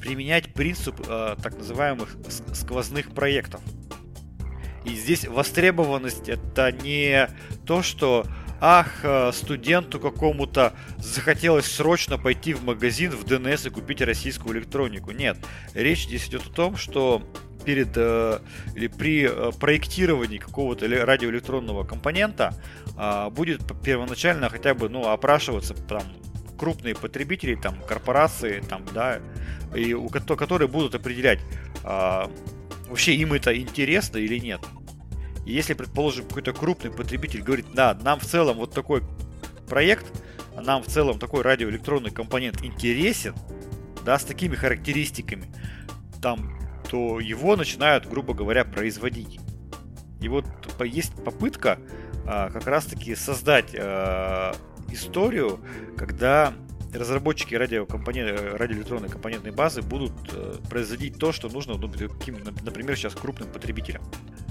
[0.01, 2.17] применять принцип э, так называемых
[2.53, 3.61] сквозных проектов.
[4.85, 7.29] И здесь востребованность это не
[7.67, 8.27] то, что
[8.61, 15.11] ах, э, студенту какому-то захотелось срочно пойти в магазин в ДНС и купить российскую электронику.
[15.11, 15.39] Нет,
[15.75, 17.23] речь здесь идет о том, что
[17.65, 18.39] перед э,
[18.75, 22.55] или при э, проектировании какого-то радиоэлектронного компонента
[22.97, 26.03] э, будет первоначально хотя бы ну опрашиваться там
[26.59, 29.21] крупные потребители, там корпорации, там да,
[29.75, 31.41] и у которые будут определять
[31.85, 32.27] э,
[32.89, 34.61] вообще им это интересно или нет.
[35.47, 39.03] И если, предположим, какой-то крупный потребитель говорит, да, нам в целом вот такой
[39.69, 40.07] проект,
[40.57, 43.35] нам в целом такой радиоэлектронный компонент интересен,
[44.05, 45.47] да, с такими характеристиками,
[46.23, 46.59] там,
[46.91, 49.41] то его начинают, грубо говоря, производить.
[50.21, 50.47] И вот
[50.85, 51.79] есть попытка
[52.27, 54.55] а, как раз-таки создать а,
[54.91, 55.61] историю,
[55.97, 56.55] когда
[56.97, 63.49] разработчики радиокомпонент, радиоэлектронной компонентной базы будут а, производить то, что нужно, ну, например, сейчас крупным
[63.51, 64.03] потребителям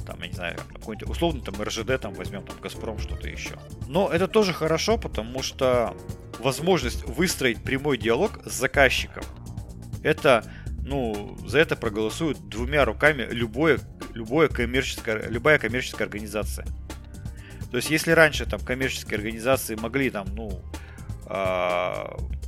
[0.04, 3.56] там, я не знаю, какой-нибудь условный там РЖД, там возьмем там Газпром, что-то еще.
[3.88, 5.96] Но это тоже хорошо, потому что
[6.40, 9.24] возможность выстроить прямой диалог с заказчиком,
[10.04, 10.46] это,
[10.86, 13.80] ну, за это проголосуют двумя руками любое,
[14.14, 16.68] любое коммерческое, любая коммерческая организация.
[17.72, 20.62] То есть, если раньше там коммерческие организации могли там, ну,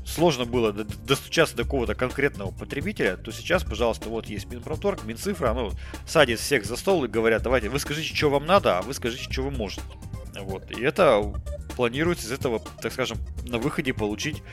[0.06, 5.72] сложно было достучаться до какого-то конкретного потребителя, то сейчас, пожалуйста, вот есть Минпромторг, Минцифра, ну,
[6.06, 9.32] садят всех за стол и говорят, давайте, вы скажите, что вам надо, а вы скажите,
[9.32, 9.82] что вы можете.
[10.40, 10.70] Вот.
[10.72, 11.34] И это
[11.76, 14.44] планируется из этого, так скажем, на выходе получить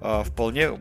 [0.00, 0.78] э, вполне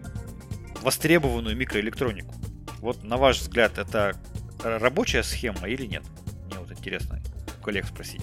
[0.82, 2.34] востребованную микроэлектронику.
[2.80, 4.16] Вот на ваш взгляд, это
[4.64, 6.04] рабочая схема или нет?
[6.48, 7.22] Мне вот интересно
[7.64, 8.22] коллег спросить.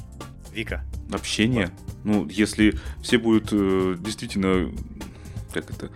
[0.52, 0.84] Вика.
[1.12, 1.70] Общение.
[2.08, 4.72] Ну, если все будут э, действительно
[5.52, 5.90] как это,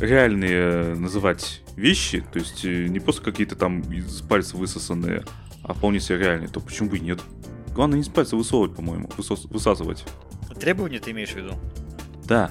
[0.00, 5.22] реальные называть вещи, то есть э, не просто какие-то там из пальца высосанные,
[5.62, 7.20] а вполне себе реальные, то почему бы и нет?
[7.76, 10.04] Главное не с пальца высовывать, по-моему, высос- высасывать.
[10.58, 11.54] Требования ты имеешь в виду?
[12.24, 12.50] Да.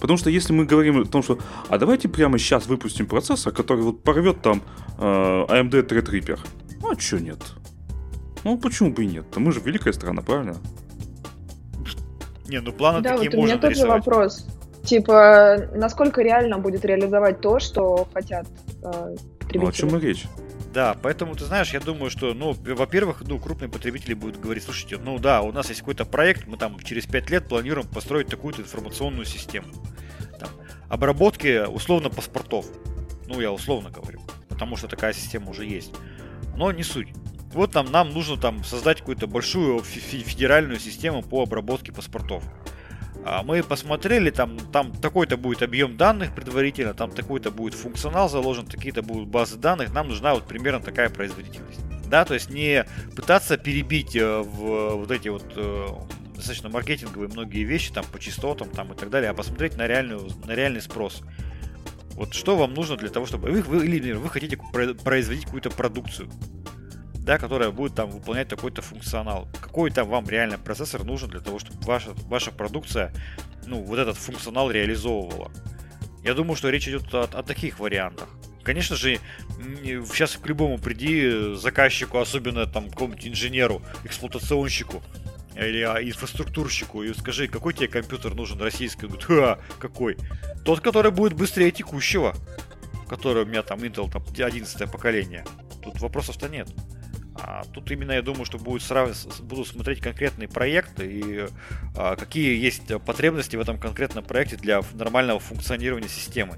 [0.00, 1.38] Потому что если мы говорим о том, что
[1.68, 4.62] а давайте прямо сейчас выпустим процессор, который вот порвет там
[4.96, 6.40] э, AMD Threadripper.
[6.80, 7.42] Ну а чё нет?
[8.44, 9.26] Ну почему бы и нет?
[9.36, 10.56] Мы же великая страна, правильно?
[12.50, 14.04] Не, ну планы да, такие вот у меня тоже рисовать.
[14.04, 14.46] вопрос.
[14.82, 18.46] Типа, насколько реально будет реализовать то, что хотят
[18.82, 19.16] э,
[19.54, 20.24] Ну, о чем и речь?
[20.74, 24.98] Да, поэтому, ты знаешь, я думаю, что, ну, во-первых, ну, крупные потребители будут говорить, слушайте,
[24.98, 28.62] ну да, у нас есть какой-то проект, мы там через 5 лет планируем построить такую-то
[28.62, 29.66] информационную систему.
[30.38, 30.48] Там,
[30.88, 32.66] обработки, условно, паспортов.
[33.26, 35.92] Ну, я условно говорю, потому что такая система уже есть.
[36.56, 37.08] Но не суть.
[37.52, 42.44] Вот там нам нужно там создать какую-то большую федеральную систему по обработке паспортов.
[43.24, 48.66] А мы посмотрели, там, там такой-то будет объем данных предварительно, там такой-то будет функционал заложен,
[48.66, 51.80] такие-то будут базы данных, нам нужна вот примерно такая производительность.
[52.06, 55.86] Да, то есть не пытаться перебить э, в вот эти вот э,
[56.34, 60.28] достаточно маркетинговые многие вещи там по частотам там и так далее, а посмотреть на, реальную,
[60.46, 61.22] на реальный спрос.
[62.14, 64.58] Вот что вам нужно для того, чтобы вы, вы или вы хотите
[65.04, 66.28] производить какую-то продукцию,
[67.22, 69.48] да, которая будет там выполнять такой-то функционал.
[69.60, 73.12] Какой там вам реально процессор нужен для того, чтобы ваша, ваша продукция,
[73.66, 75.50] ну, вот этот функционал реализовывала.
[76.24, 78.28] Я думаю, что речь идет о, о таких вариантах.
[78.62, 79.18] Конечно же,
[79.74, 85.02] сейчас к любому приди заказчику, особенно там какому-нибудь инженеру, эксплуатационщику
[85.56, 89.06] или а, инфраструктурщику и скажи, какой тебе компьютер нужен российский?
[89.06, 90.16] Он говорит, ха, какой?
[90.64, 92.34] Тот, который будет быстрее текущего,
[93.08, 95.44] который у меня там Intel там 11 поколение.
[95.82, 96.68] Тут вопросов-то нет.
[97.42, 99.10] А тут именно я думаю, что будет срав...
[99.42, 101.46] буду смотреть конкретные проекты и
[101.96, 106.56] а, какие есть потребности в этом конкретном проекте для нормального функционирования системы.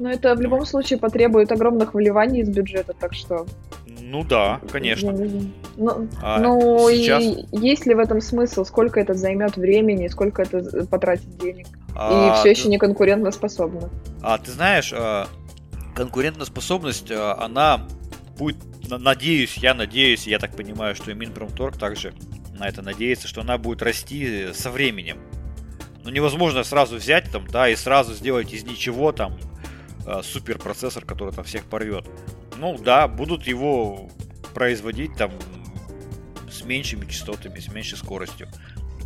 [0.00, 3.46] Но это в любом случае потребует огромных вливаний из бюджета, так что...
[4.00, 5.12] Ну да, конечно.
[5.76, 7.22] Ну, а ну сейчас...
[7.22, 8.64] и есть ли в этом смысл?
[8.64, 11.66] Сколько это займет времени, сколько это потратит денег?
[11.94, 13.90] А, и все еще не конкурентоспособно.
[14.22, 15.26] А ты знаешь, а,
[15.94, 17.86] конкурентоспособность, а, она
[18.38, 18.56] будет
[18.98, 22.12] надеюсь, я надеюсь, я так понимаю, что и Минпромторг также
[22.58, 25.18] на это надеется, что она будет расти со временем.
[26.04, 29.38] Ну, невозможно сразу взять там, да, и сразу сделать из ничего там
[30.06, 32.06] э, суперпроцессор, который там всех порвет.
[32.56, 34.10] Ну, да, будут его
[34.54, 35.32] производить там
[36.50, 38.48] с меньшими частотами, с меньшей скоростью.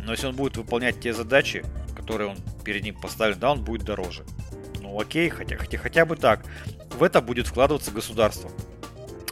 [0.05, 1.63] Но если он будет выполнять те задачи,
[1.95, 4.23] которые он перед ним поставлен, да, он будет дороже.
[4.81, 6.45] Ну окей, хотя, хотя, хотя бы так.
[6.91, 8.51] В это будет вкладываться государство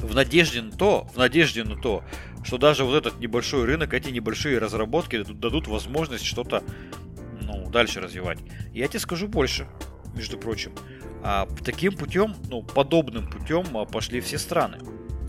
[0.04, 2.04] в надежде на то, в надежде на то,
[2.44, 6.64] что даже вот этот небольшой рынок, эти небольшие разработки дадут возможность что-то
[7.42, 8.40] ну, дальше развивать.
[8.74, 9.68] Я тебе скажу больше,
[10.14, 10.74] между прочим.
[11.24, 14.78] А, таким путем, ну, подобным путем а, пошли все страны.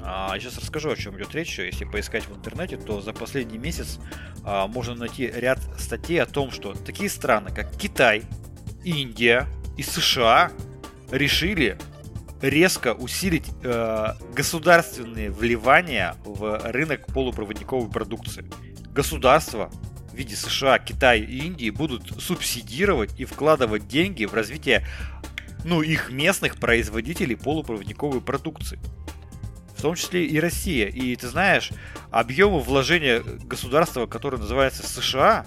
[0.03, 1.59] А, сейчас расскажу, о чем идет речь.
[1.59, 3.99] Если поискать в интернете, то за последний месяц
[4.45, 8.25] а, можно найти ряд статей о том, что такие страны, как Китай,
[8.85, 9.47] Индия
[9.79, 10.51] и США
[11.11, 11.79] решили
[12.45, 18.45] резко усилить э, государственные вливания в рынок полупроводниковой продукции.
[18.93, 19.71] Государства
[20.13, 24.87] в виде США, Китая и Индии будут субсидировать и вкладывать деньги в развитие
[25.65, 28.79] ну, их местных производителей полупроводниковой продукции.
[29.75, 30.89] В том числе и Россия.
[30.89, 31.71] И ты знаешь,
[32.11, 35.47] объемы вложения государства, которое называется США,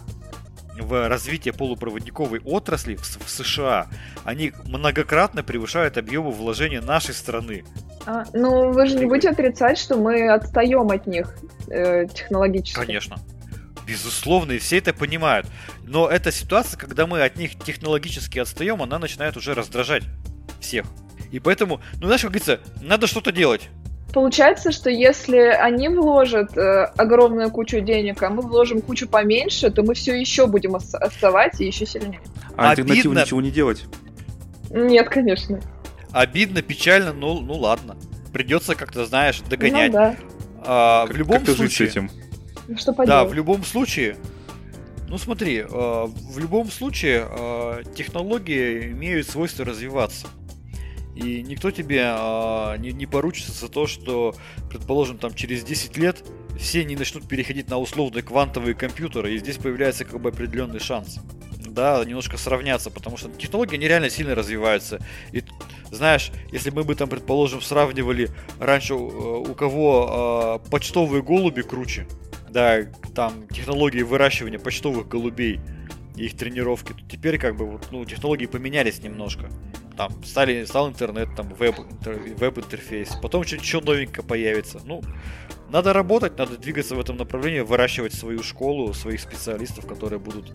[0.80, 3.88] в развитие полупроводниковой отрасли в, в США,
[4.24, 7.64] они многократно превышают объемы вложения нашей страны.
[8.06, 11.36] А, ну, вы же не будете отрицать, что мы отстаем от них
[11.68, 12.80] э, технологически.
[12.80, 13.18] Конечно.
[13.86, 15.48] Безусловно, и все это понимают.
[15.84, 20.04] Но эта ситуация, когда мы от них технологически отстаем, она начинает уже раздражать
[20.60, 20.86] всех.
[21.32, 23.70] И поэтому, ну знаешь, как говорится, надо что-то делать.
[24.18, 29.84] Получается, что если они вложат э, огромную кучу денег, а мы вложим кучу поменьше, то
[29.84, 32.20] мы все еще будем отставать и еще сильнее.
[32.56, 33.84] А альтернативу ничего не делать?
[34.72, 35.62] Нет, конечно.
[36.12, 37.96] Обидно, печально, ну, ну ладно.
[38.34, 39.92] Придется как-то, знаешь, догонять.
[39.92, 40.16] Ну, да.
[40.66, 41.68] а, как, в любом как случае.
[41.68, 42.12] Жить с этим?
[42.68, 43.10] Ну, что поделать?
[43.10, 44.18] Да, в любом случае.
[45.08, 50.26] Ну смотри, э, в любом случае э, технологии имеют свойство развиваться.
[51.18, 54.36] И никто тебе а, не, не поручится за то, что,
[54.70, 56.24] предположим, там через 10 лет
[56.60, 61.20] все не начнут переходить на условные квантовые компьютеры, и здесь появляется как бы определенный шанс.
[61.58, 65.00] Да, немножко сравняться, потому что технологии нереально сильно развиваются.
[65.32, 65.44] И
[65.92, 72.08] знаешь, если мы бы там, предположим, сравнивали раньше у, у кого э, почтовые голуби круче,
[72.50, 72.84] да,
[73.16, 75.60] там технологии выращивания почтовых голубей
[76.18, 79.50] их тренировки, то теперь как бы вот, ну, технологии поменялись немножко
[79.98, 81.76] там стали, стал интернет, там веб,
[82.38, 84.80] веб-интерфейс, потом что-то еще новенькое появится.
[84.86, 85.02] Ну,
[85.70, 90.54] надо работать, надо двигаться в этом направлении, выращивать свою школу, своих специалистов, которые будут э,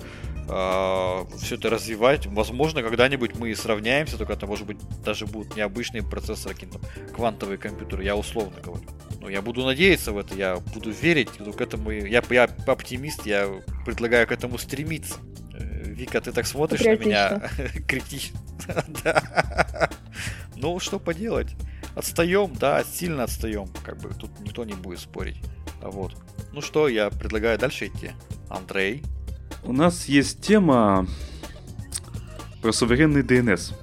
[0.49, 2.27] а, все это развивать.
[2.27, 6.81] Возможно, когда-нибудь мы сравняемся, только это может быть даже будут необычные процессоры, какие-то
[7.15, 8.85] квантовые компьютеры, я условно говорю.
[9.21, 13.49] Но я буду надеяться в это, я буду верить, к этому, я, я оптимист, я
[13.85, 15.17] предлагаю к этому стремиться
[16.03, 17.43] Вика, ты так смотришь на меня
[17.87, 18.41] критично.
[19.05, 19.89] Да.
[20.57, 21.55] Ну, что поделать?
[21.95, 23.69] Отстаем, да, сильно отстаем.
[23.85, 25.37] Как бы тут никто не будет спорить.
[25.81, 26.17] Вот.
[26.53, 28.11] Ну что, я предлагаю дальше идти.
[28.49, 29.03] Андрей.
[29.63, 31.07] У нас есть тема
[32.63, 33.75] про суверенный DNS.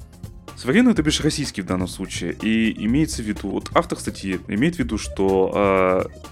[0.58, 2.34] Суверенный, это бишь российский в данном случае.
[2.34, 6.29] И имеется в виду, вот автор статьи имеет в виду, что э,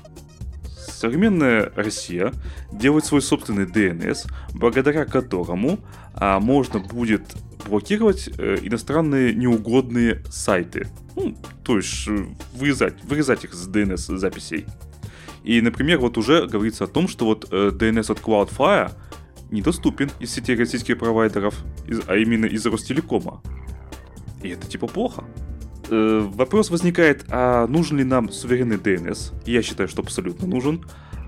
[0.98, 2.34] современная Россия
[2.72, 5.80] делает свой собственный DNS, благодаря которому
[6.14, 7.36] э, можно будет
[7.68, 10.88] блокировать э, иностранные неугодные сайты.
[11.16, 14.66] Ну, то есть э, вырезать, вырезать их с DNS записей.
[15.44, 18.92] И, например, вот уже говорится о том, что вот э, DNS от Cloudflare
[19.52, 21.56] недоступен из сети российских провайдеров,
[21.88, 23.42] из, а именно из Ростелекома.
[24.44, 25.24] И это типа плохо.
[25.90, 29.34] Э, вопрос возникает, а нужен ли нам суверенный DNS?
[29.46, 30.86] Я считаю, что абсолютно нужен.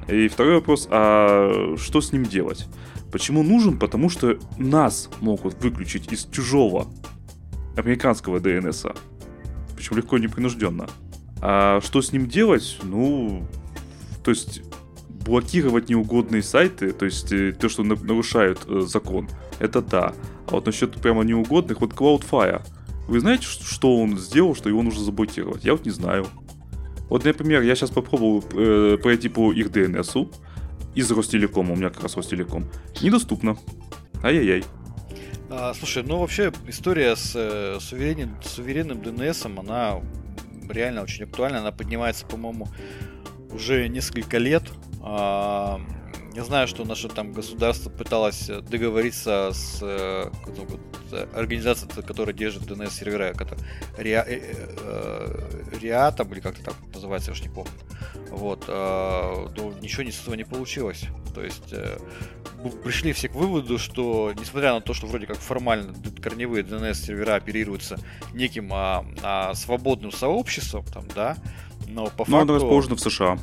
[0.08, 2.68] И второй вопрос, а что с ним делать?
[3.12, 3.78] Почему нужен?
[3.78, 6.88] Потому что нас могут выключить из чужого
[7.78, 8.96] американского DNS.
[9.76, 10.88] Причем легко и непринужденно.
[11.42, 12.80] А что с ним делать?
[12.84, 13.48] Ну,
[14.24, 14.62] то есть
[15.26, 19.30] блокировать неугодные сайты, то есть э, то, что нарушают э, закон,
[19.60, 20.14] это да.
[20.48, 22.62] А вот насчет прямо неугодных, вот Cloudflare.
[23.10, 25.66] Вы знаете, что он сделал, что его нужно заблокировать?
[25.66, 26.28] Я вот не знаю.
[27.10, 30.32] Вот, например, я сейчас попробую э, пройти по их DNS
[30.94, 32.66] из Ростелекома, у меня как раз Ростелеком.
[33.02, 33.58] Недоступно.
[34.22, 34.64] Ай-яй-яй.
[35.50, 40.02] А, слушай, ну вообще история с э, суверенным, суверенным DNS, она
[40.70, 41.62] реально очень актуальна.
[41.62, 42.68] Она поднимается, по-моему,
[43.52, 44.66] уже несколько лет.
[45.02, 45.82] А,
[46.36, 50.30] я знаю, что наше там государство пыталось договориться с э,
[51.34, 53.34] организацией, которая держит DNS-сервера,
[53.98, 54.40] Риа, э,
[54.78, 57.72] э, Риа там, или как-то там называется, я уж не помню.
[58.30, 61.06] Вот, но ничего из этого не получилось.
[61.34, 61.74] То есть
[62.84, 67.98] пришли все к выводу, что несмотря на то, что вроде как формально корневые DNS-сервера оперируются
[68.34, 71.38] неким а, а, свободным сообществом, там, да,
[71.88, 72.32] но по факту...
[72.32, 73.40] Но оно расположено в США.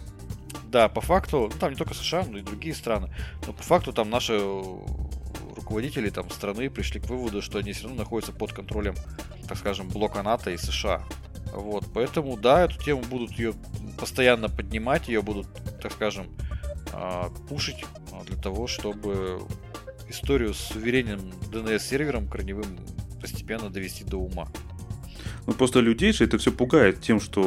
[0.77, 3.09] Да, по факту, ну там не только США, но и другие страны,
[3.47, 4.39] но по факту там наши
[5.57, 8.95] руководители там страны пришли к выводу, что они все равно находятся под контролем,
[9.49, 11.03] так скажем, блока НАТО и США.
[11.55, 13.55] Вот, поэтому, да, эту тему будут ее
[13.99, 15.47] постоянно поднимать, ее будут,
[15.81, 16.27] так скажем,
[16.93, 19.41] а, пушить а, для того, чтобы
[20.11, 22.79] историю с суверенным DNS-сервером корневым
[23.19, 24.47] постепенно довести до ума.
[25.47, 27.41] Ну, просто людей же это все пугает тем, что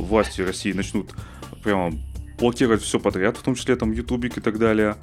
[0.00, 1.14] власти России начнут
[1.62, 1.90] прямо
[2.44, 4.96] блокировать все подряд, в том числе там ютубик и так далее,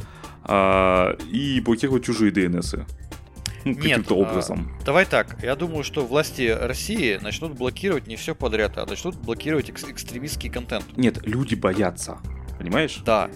[0.43, 2.85] а, и блокировать чужие DNS.
[3.63, 4.75] Ну, каким-то а, образом.
[4.81, 9.15] А, давай так, я думаю, что власти России начнут блокировать не все подряд, а начнут
[9.17, 10.97] блокировать экс- экстремистский контент.
[10.97, 12.17] Нет, люди боятся,
[12.57, 13.03] понимаешь?
[13.05, 13.29] Да.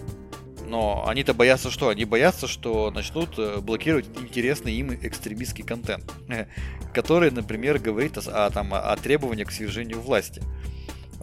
[0.66, 1.90] Но они-то боятся что?
[1.90, 6.12] Они боятся, что начнут э, блокировать интересный им экстремистский контент,
[6.92, 10.42] который, например, говорит о, о, там, о требованиях к свержению власти.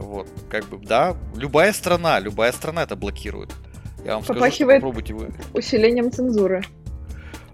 [0.04, 3.52] Вот, как бы, да, любая страна, любая страна это блокирует.
[4.04, 5.34] Я вам Попахивает скажу, попробуйте вы.
[5.54, 6.62] усилением цензуры.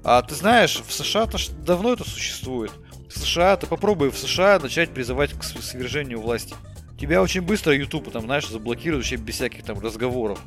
[0.04, 2.72] А ты знаешь, в США-то давно это существует.
[3.08, 6.56] В США, ты попробуй в США начать призывать к свержению власти.
[7.00, 10.40] Тебя очень быстро YouTube, там, знаешь, заблокируют вообще без всяких там разговоров.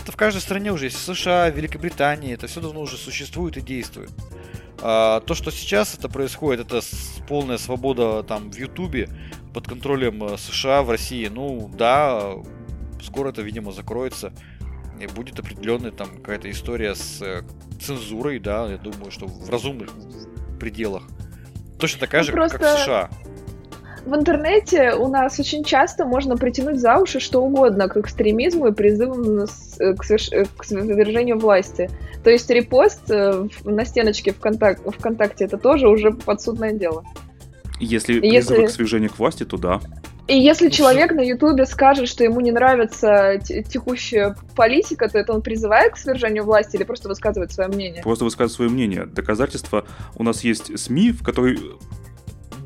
[0.00, 0.96] Это в каждой стране уже есть.
[0.96, 4.10] В США, в Великобритании, это все давно уже существует и действует.
[4.82, 6.80] А, то, что сейчас это происходит, это
[7.26, 9.08] полная свобода там в Ютубе
[9.56, 11.28] под контролем э, США в России.
[11.28, 12.34] Ну да,
[13.02, 14.34] скоро это, видимо, закроется.
[15.00, 17.40] И будет определенная там какая-то история с э,
[17.80, 19.88] цензурой, да, я думаю, что в разумных
[20.60, 21.04] пределах.
[21.78, 22.58] Точно такая ну, же, просто...
[22.58, 23.10] как в США
[24.04, 28.72] в интернете у нас очень часто можно притянуть за уши что угодно к экстремизму и
[28.72, 30.04] призывам э, к,
[30.64, 31.90] свержению власти.
[32.22, 34.80] То есть репост на стеночке ВКонтак...
[34.82, 37.04] ВКонтакте это тоже уже подсудное дело.
[37.80, 38.66] Если призывы Если...
[38.66, 39.80] к свержению к власти, то да.
[40.28, 45.40] И если человек на Ютубе скажет, что ему не нравится текущая политика, то это он
[45.40, 48.02] призывает к свержению власти или просто высказывает свое мнение?
[48.02, 49.06] Просто высказывает свое мнение.
[49.06, 49.84] Доказательства
[50.16, 51.58] у нас есть СМИ, в которой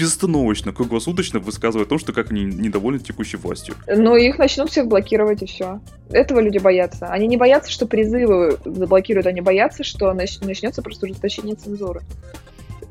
[0.00, 3.74] безостановочно, круглосуточно высказывают о том, что как они недовольны текущей властью.
[3.86, 5.80] Ну, их начнут всех блокировать, и все.
[6.08, 7.08] Этого люди боятся.
[7.08, 12.00] Они не боятся, что призывы заблокируют, они боятся, что начнется просто ужесточение цензуры.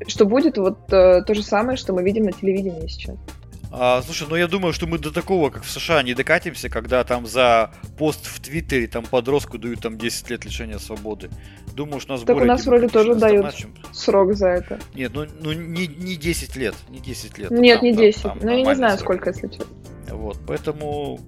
[0.06, 3.16] Что будет вот э, то же самое, что мы видим на телевидении сейчас.
[3.72, 7.04] А, слушай, ну я думаю, что мы до такого, как в США, не докатимся, когда
[7.04, 11.30] там за пост в Твиттере там подростку дают там 10 лет лишения свободы.
[11.74, 13.72] Думаю, что у нас Так у нас вроде тоже дают чем...
[13.92, 14.80] срок за это.
[14.94, 17.50] Нет, ну, ну не, не 10 лет, не 10 лет.
[17.52, 18.22] Нет, там, не 10.
[18.22, 19.04] Там, там ну я не знаю, срок.
[19.04, 19.66] сколько, если честно.
[20.08, 21.20] Вот, поэтому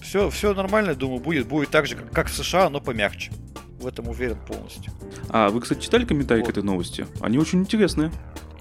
[0.00, 1.48] все, все нормально, думаю, будет.
[1.48, 3.32] Будет так же, как, как в США, но помягче.
[3.80, 4.92] В этом уверен полностью.
[5.30, 6.48] А вы, кстати, читали комментарии вот.
[6.48, 7.06] к этой новости?
[7.20, 8.12] Они очень интересные.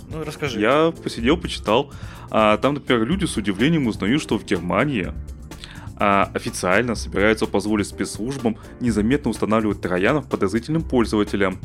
[0.10, 0.60] Ну, расскажи.
[0.60, 1.92] Я посидел, почитал.
[2.32, 5.14] А, там, например, люди с удивлением узнают, что в Германии
[5.98, 11.60] а, официально собираются позволить спецслужбам незаметно устанавливать троянов подозрительным пользователям.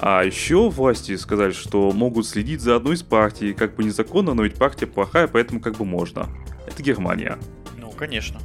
[0.00, 4.44] А еще власти сказали, что могут следить за одной из партий, как бы незаконно, но
[4.44, 6.28] ведь партия плохая, поэтому как бы можно.
[6.66, 7.38] Это Германия.
[7.78, 8.40] Ну, конечно.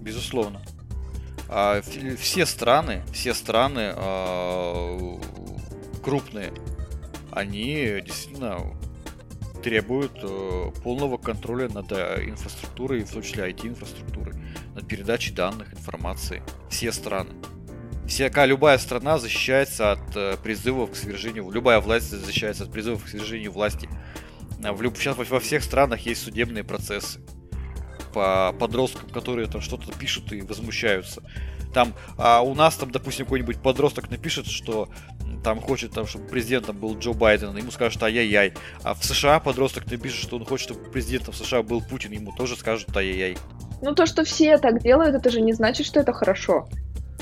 [0.00, 0.60] Безусловно.
[1.48, 1.80] А,
[2.18, 5.18] все страны, все страны а,
[6.02, 6.52] крупные,
[7.32, 8.60] они действительно
[9.62, 14.34] требуют э, полного контроля над э, инфраструктурой, в том числе IT-инфраструктурой,
[14.74, 16.42] над передачей данных, информации.
[16.70, 17.30] Все страны.
[18.06, 23.08] Всякая, любая страна защищается от э, призывов к свержению, любая власть защищается от призывов к
[23.08, 23.88] свержению власти.
[24.58, 24.96] В.
[24.96, 27.20] Сейчас во всех странах есть судебные процессы
[28.12, 31.22] по подросткам, которые там что-то пишут и возмущаются.
[31.72, 34.88] Там, а у нас там, допустим, какой-нибудь подросток напишет, что
[35.44, 38.54] там хочет, там, чтобы президентом был Джо Байден, ему скажут ай-яй-яй.
[38.82, 42.56] А в США подросток напишет, что он хочет, чтобы президентом США был Путин, ему тоже
[42.56, 43.36] скажут ай-яй-яй.
[43.82, 46.68] Ну то, что все так делают, это же не значит, что это хорошо.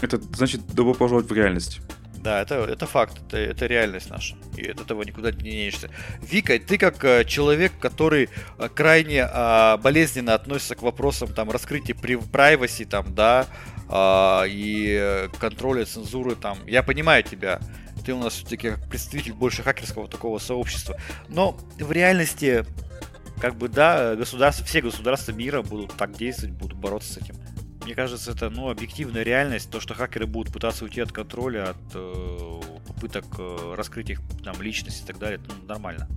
[0.00, 1.80] Это значит добро пожаловать в реальность.
[2.26, 4.34] Да, это, это факт, это, это реальность наша.
[4.56, 5.90] И от этого никуда не денешься.
[6.20, 11.94] Вика, ты как э, человек, который э, крайне э, болезненно относится к вопросам там раскрытия
[11.94, 13.46] privacy, там, да,
[13.88, 17.60] э, и контроля цензуры, там, я понимаю тебя
[18.04, 20.96] ты у нас все-таки как представитель больше хакерского такого сообщества.
[21.28, 22.64] Но в реальности,
[23.40, 27.36] как бы, да, государства, все государства мира будут так действовать, будут бороться с этим.
[27.86, 31.76] Мне кажется, это, ну, объективная реальность, то, что хакеры будут пытаться уйти от контроля, от
[31.94, 36.08] э, попыток э, раскрыть их там личность и так далее, это ну, нормально.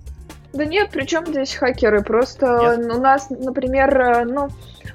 [0.52, 2.02] Да нет, при чем здесь хакеры?
[2.02, 2.92] Просто нет?
[2.92, 4.48] у нас, например, э, ну,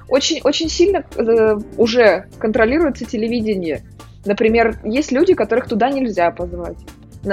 [0.08, 3.82] очень, очень сильно э, уже контролируется телевидение.
[4.26, 6.76] Например, есть люди, которых туда нельзя позвать.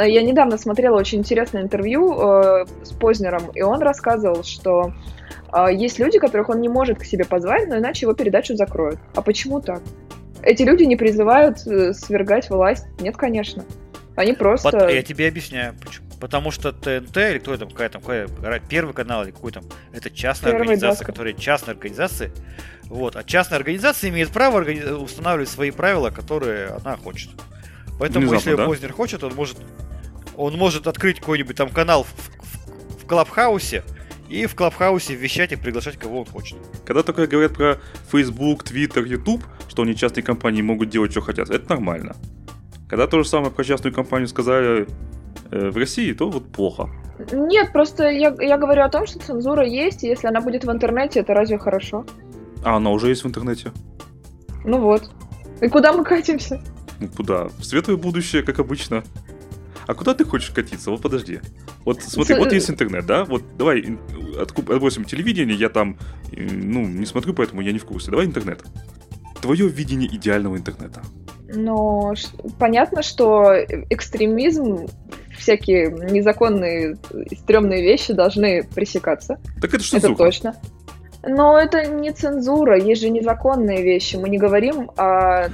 [0.01, 4.91] Я недавно смотрела очень интересное интервью э, с Познером, и он рассказывал, что
[5.53, 8.99] э, есть люди, которых он не может к себе позвать, но иначе его передачу закроют.
[9.15, 9.81] А почему так?
[10.41, 12.85] Эти люди не призывают э, свергать власть.
[12.99, 13.63] Нет, конечно.
[14.15, 14.89] Они просто...
[14.89, 16.07] Я тебе объясняю, почему.
[16.19, 18.27] Потому что ТНТ или кто это, какая там, какая,
[18.69, 21.11] первый канал или какой там, это частная Первый, организация, да.
[21.11, 22.31] которая частная организация,
[22.85, 23.17] вот.
[23.17, 24.79] А частная организация имеет право органи...
[24.89, 27.29] устанавливать свои правила, которые она хочет.
[27.99, 28.65] Поэтому, Внезапно, если да?
[28.65, 29.57] Познер хочет, он может,
[30.35, 33.83] он может открыть какой-нибудь там канал в, в, в Клабхаусе
[34.29, 36.57] и в Клабхаусе вещать и приглашать кого он хочет.
[36.85, 37.77] Когда только говорят про
[38.11, 42.15] Facebook, Twitter, YouTube, что они частные компании могут делать, что хотят, это нормально.
[42.89, 44.87] Когда то же самое про частную компанию сказали
[45.51, 46.89] э, в России, то вот плохо.
[47.31, 50.71] Нет, просто я, я говорю о том, что цензура есть, и если она будет в
[50.71, 52.05] интернете, это разве хорошо?
[52.63, 53.71] А она уже есть в интернете.
[54.63, 55.09] Ну вот.
[55.61, 56.61] И куда мы катимся?
[56.99, 57.45] Ну куда?
[57.45, 59.03] В светлое будущее, как обычно.
[59.85, 60.91] А куда ты хочешь катиться?
[60.91, 61.39] Вот подожди.
[61.85, 63.25] Вот смотри, вот есть интернет, да?
[63.25, 63.97] Вот давай
[64.37, 65.97] отбросим телевидение, я там,
[66.31, 68.11] ну, не смотрю, поэтому я не в курсе.
[68.11, 68.63] Давай интернет.
[69.41, 71.01] Твое видение идеального интернета.
[71.55, 72.13] Но
[72.57, 73.53] понятно, что
[73.89, 74.87] экстремизм,
[75.37, 76.97] всякие незаконные
[77.41, 79.37] стрёмные вещи должны пресекаться.
[79.61, 80.55] Так это что Это точно.
[81.25, 84.15] Но это не цензура, есть же незаконные вещи.
[84.15, 85.49] Мы не говорим о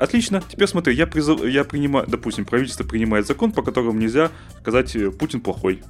[0.00, 0.42] Отлично.
[0.48, 4.30] Теперь смотри, я, призыв, я принимаю, допустим, правительство принимает закон, по которому нельзя
[4.60, 5.82] сказать э, Путин плохой.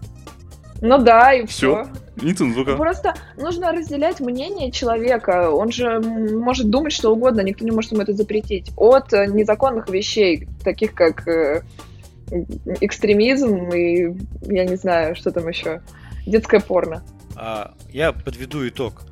[0.83, 1.85] Ну да, и все.
[2.17, 2.25] все.
[2.27, 2.77] Не цензура.
[2.77, 5.51] Просто нужно разделять мнение человека.
[5.53, 8.73] Он же может думать что угодно, никто не может ему это запретить.
[8.77, 11.63] От э, незаконных вещей, таких как э,
[12.81, 15.83] экстремизм и, я не знаю, что там еще,
[16.27, 17.05] детское порно.
[17.37, 19.03] А, я подведу итог.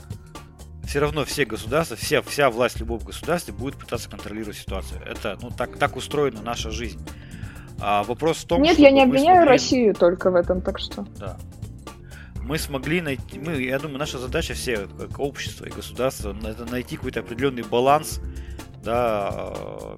[0.89, 5.03] Все равно все государства, вся, вся власть любого государства будет пытаться контролировать ситуацию.
[5.05, 6.99] Это, ну, так, так устроена наша жизнь.
[7.79, 9.51] А вопрос в том, Нет, я не обвиняю смогли...
[9.51, 11.03] Россию только в этом, так что.
[11.19, 11.37] Да.
[12.43, 16.97] Мы смогли найти, мы, я думаю, наша задача все, как общество и государство, это найти
[16.97, 18.23] какой-то определенный баланс,
[18.83, 19.53] да,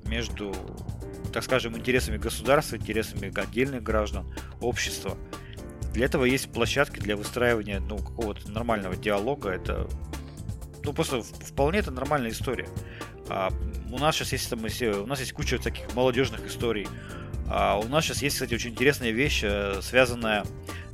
[0.06, 0.52] между,
[1.32, 4.26] так скажем, интересами государства, интересами отдельных граждан,
[4.60, 5.16] общества.
[5.92, 9.50] Для этого есть площадки для выстраивания ну, какого-то нормального диалога.
[9.50, 9.88] Это
[10.84, 12.68] ну, просто вполне это нормальная история.
[13.28, 13.50] А,
[13.90, 16.86] у нас сейчас есть там, у нас есть куча таких молодежных историй.
[17.52, 20.44] А у нас сейчас есть, кстати, очень интересная вещь, э, связанная,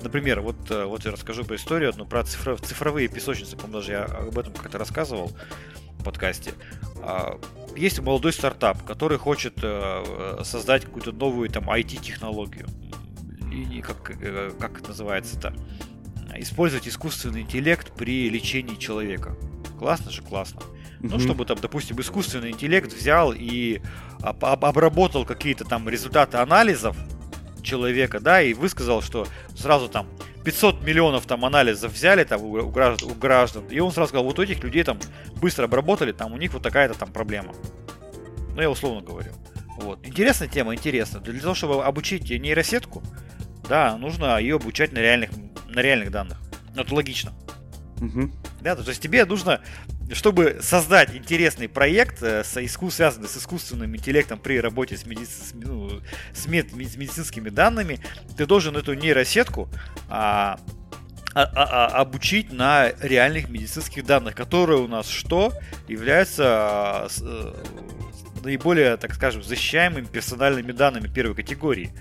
[0.02, 3.92] например, вот, э, вот я расскажу про историю одну про цифров, цифровые песочницы, по-моему, даже
[3.92, 5.36] я об этом как-то рассказывал
[5.98, 6.54] в подкасте.
[7.02, 7.38] А,
[7.76, 12.66] есть молодой стартап, который хочет э, создать какую-то новую там IT-технологию
[13.52, 15.54] и как, как это называется-то,
[16.36, 19.36] использовать искусственный интеллект при лечении человека.
[19.78, 20.60] Классно же, классно.
[21.00, 23.80] Ну, чтобы там, допустим, искусственный интеллект взял и
[24.22, 26.96] об- об- обработал какие-то там результаты анализов
[27.62, 30.06] человека, да, и высказал, что сразу там
[30.44, 34.38] 500 миллионов там анализов взяли там у, граждан, у граждан, и он сразу сказал, вот
[34.38, 34.98] у этих людей там
[35.40, 37.52] быстро обработали, там у них вот такая-то там проблема.
[38.54, 39.32] Ну, я условно говорю.
[39.78, 39.98] Вот.
[40.06, 41.20] Интересная тема, интересно.
[41.20, 43.02] Для того, чтобы обучить нейросетку,
[43.68, 45.30] да, нужно ее обучать на реальных,
[45.68, 46.38] на реальных данных.
[46.74, 47.32] Это логично.
[47.98, 48.32] Мгм.
[48.66, 49.60] Да, то есть тебе нужно,
[50.12, 55.24] чтобы создать интересный проект, э, с иску- связанный с искусственным интеллектом при работе с, меди-
[55.24, 56.00] с, ну,
[56.34, 58.00] с мед- с медицинскими данными,
[58.36, 59.68] ты должен эту нейросетку
[60.08, 60.58] а,
[61.32, 65.52] а- а- а- обучить на реальных медицинских данных, которые у нас что
[65.86, 67.54] являются а, э,
[68.42, 71.92] наиболее, так скажем, защищаемыми персональными данными первой категории.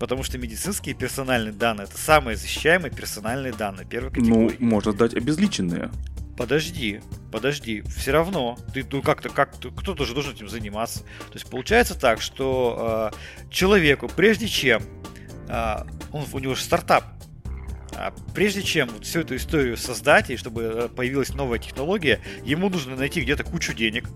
[0.00, 4.56] Потому что медицинские персональные данные это самые защищаемые персональные данные первой Ну, категории.
[4.58, 5.90] можно дать обезличенные.
[6.38, 11.00] Подожди, подожди, все равно ты ну как-то как кто-то же должен этим заниматься.
[11.00, 14.82] То есть получается так, что э, человеку прежде чем
[15.48, 15.76] э,
[16.12, 17.04] он у него же стартап,
[17.94, 22.70] а прежде чем вот всю эту историю создать и чтобы э, появилась новая технология, ему
[22.70, 24.08] нужно найти где-то кучу денег,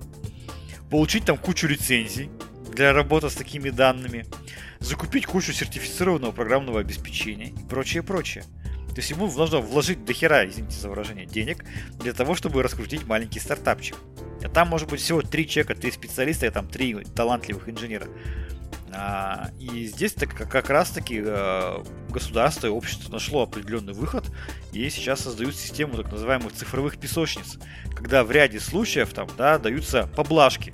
[0.91, 2.31] получить там кучу лицензий
[2.75, 4.27] для работы с такими данными,
[4.81, 8.45] закупить кучу сертифицированного программного обеспечения и прочее, прочее.
[8.89, 11.65] То есть ему нужно вложить до хера, извините за выражение, денег
[11.99, 13.97] для того, чтобы раскрутить маленький стартапчик.
[14.43, 18.07] А там может быть всего три человека, три специалиста, и там три талантливых инженера.
[18.93, 24.31] А, и здесь так, как, раз таки э, государство и общество нашло определенный выход
[24.73, 27.59] и сейчас создают систему так называемых цифровых песочниц,
[27.97, 30.73] когда в ряде случаев там, да, даются поблажки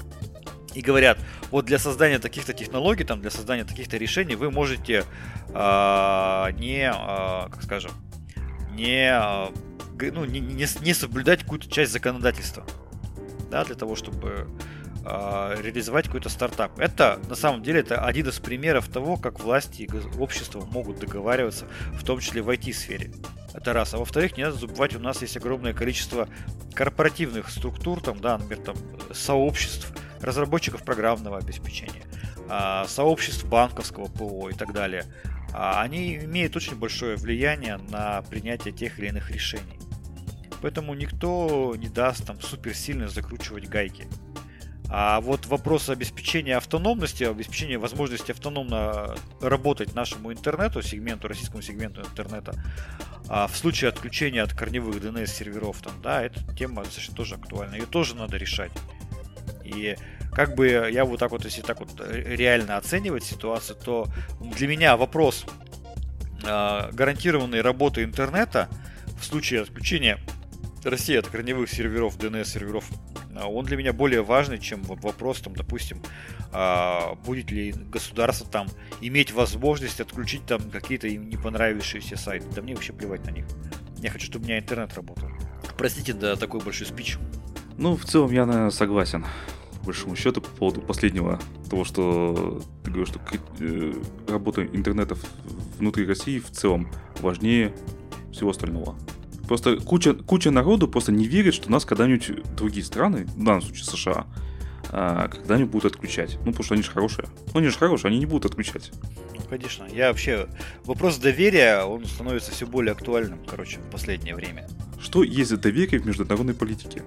[0.75, 1.19] и говорят,
[1.51, 5.05] вот для создания таких-то технологий, там, для создания таких-то решений вы можете
[5.53, 7.93] а, не, а, как скажем,
[8.73, 9.53] не, а,
[10.01, 12.65] ну, не, не, не соблюдать какую-то часть законодательства,
[13.51, 14.49] да, для того, чтобы
[15.05, 16.79] а, реализовать какой-то стартап.
[16.79, 21.67] Это, на самом деле, это один из примеров того, как власти и общество могут договариваться,
[21.93, 23.13] в том числе в IT-сфере.
[23.55, 23.95] Это раз.
[23.95, 26.29] А во-вторых, не надо забывать, у нас есть огромное количество
[26.75, 28.77] корпоративных структур, там, да, например, там,
[29.13, 32.03] сообществ, разработчиков программного обеспечения,
[32.49, 35.05] а, сообществ банковского ПО и так далее.
[35.53, 39.79] А, Они имеют очень большое влияние на принятие тех или иных решений.
[40.63, 44.07] Поэтому никто не даст там супер сильно закручивать гайки.
[44.93, 52.55] А вот вопрос обеспечения автономности, обеспечения возможности автономно работать нашему интернету, сегменту, российскому сегменту интернета,
[53.29, 57.77] а в случае отключения от корневых DNS-серверов, там, да, эта тема достаточно тоже актуальна.
[57.77, 58.73] Ее тоже надо решать.
[59.75, 59.97] И
[60.33, 64.09] как бы я вот так вот, если так вот э, реально оценивать ситуацию, то
[64.41, 65.45] для меня вопрос
[66.45, 68.69] э, гарантированной работы интернета
[69.21, 70.19] в случае отключения
[70.85, 72.85] России от корневых серверов, DNS-серверов,
[73.37, 76.03] а, он для меня более важный, чем вот вопрос, там, допустим,
[76.53, 78.69] а, будет ли государство там
[79.01, 82.47] иметь возможность отключить там какие-то им не понравившиеся сайты.
[82.55, 83.47] Да мне вообще плевать на них.
[83.99, 85.29] Я хочу, чтобы у меня интернет работал.
[85.77, 87.19] Простите, да, такой большой спич.
[87.77, 89.25] Ну, в целом я, наверное, согласен.
[89.81, 93.21] По большому счету, по поводу последнего, того, что ты говоришь, что
[93.61, 93.95] э,
[94.29, 95.17] работа интернета
[95.79, 97.75] внутри России в целом важнее
[98.33, 98.97] всего остального.
[99.49, 103.85] Просто куча, куча народу просто не верит, что нас когда-нибудь другие страны, в данном случае
[103.85, 104.27] США,
[104.93, 106.37] а, когда-нибудь будут отключать.
[106.45, 107.29] Ну, потому что они же хорошие.
[107.53, 108.93] Ну, они же хорошие, они не будут отключать.
[109.35, 109.87] Ну, конечно.
[109.93, 110.49] Я вообще...
[110.85, 114.69] Вопрос доверия, он становится все более актуальным, короче, в последнее время.
[115.01, 117.03] Что есть за доверие в международной политике?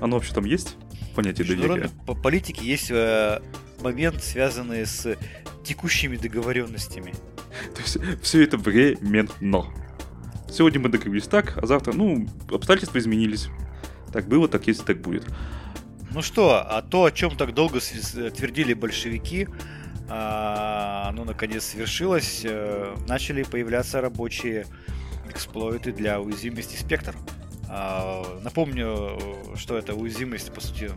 [0.00, 0.76] Оно вообще там есть?
[1.14, 1.90] Понятие доверия.
[2.06, 3.40] по- политике есть э,
[3.80, 5.16] момент, связанный с
[5.64, 7.12] текущими договоренностями.
[7.74, 9.64] То есть все это временно.
[10.50, 13.48] Сегодня мы договорились так, а завтра, ну, обстоятельства изменились.
[14.12, 15.26] Так было, так есть, так будет.
[16.10, 19.46] Ну что, а то, о чем так долго твердили большевики,
[20.08, 22.42] а, оно наконец свершилось.
[22.44, 24.64] э, Начали появляться рабочие
[25.28, 27.14] эксплойты для уязвимости спектр.
[27.68, 29.18] А, Напомню,
[29.56, 30.90] что это уязвимость, по сути,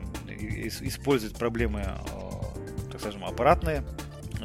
[0.81, 3.83] использует проблемы, э, так скажем, аппаратные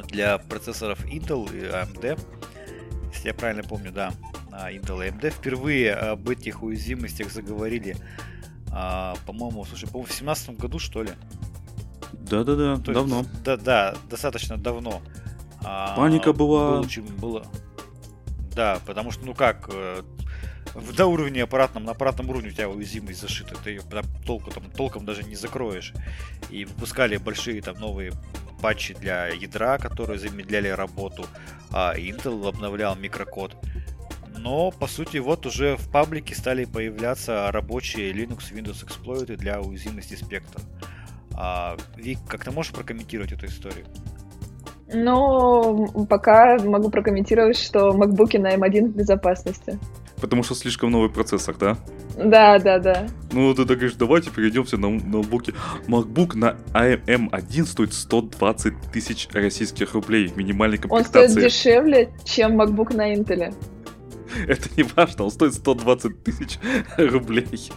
[0.07, 2.19] для процессоров Intel и AMD.
[3.13, 4.11] Если я правильно помню, да,
[4.51, 7.95] а, Intel и AMD впервые об этих уязвимостях заговорили
[8.79, 11.09] а, по-моему, слушай, по-моему, в семнадцатом году, что ли?
[12.13, 13.25] Да-да-да, давно.
[13.43, 15.01] Да, да, достаточно давно.
[15.63, 16.81] А, Паника была.
[16.81, 17.45] было было.
[18.55, 20.03] Да, потому что, ну как, э,
[20.95, 23.81] до уровня аппаратном, на аппаратном уровне у тебя уязвимость зашита, ты ее
[24.25, 25.93] толком, там, толком даже не закроешь.
[26.49, 28.11] И выпускали большие там новые
[28.61, 31.25] патчи для ядра, которые замедляли работу,
[31.71, 33.55] а Intel обновлял микрокод.
[34.37, 40.15] Но, по сути, вот уже в паблике стали появляться рабочие Linux Windows эксплойты для уязвимости
[40.15, 40.61] спектра.
[41.33, 43.85] А, Вик, как ты можешь прокомментировать эту историю?
[44.93, 49.79] Ну, пока могу прокомментировать, что макбуки на M1 в безопасности.
[50.19, 51.77] Потому что слишком новый процессор, да?
[52.17, 53.07] Да, да, да.
[53.31, 55.53] Ну, ты так говоришь, давайте перейдемся на ноутбуки.
[55.87, 61.23] MacBook на AM1 стоит 120 тысяч российских рублей минимальной комплектации.
[61.23, 63.53] Он стоит дешевле, чем MacBook на Intel.
[64.47, 66.59] Это не важно, он стоит 120 тысяч
[66.97, 67.71] рублей.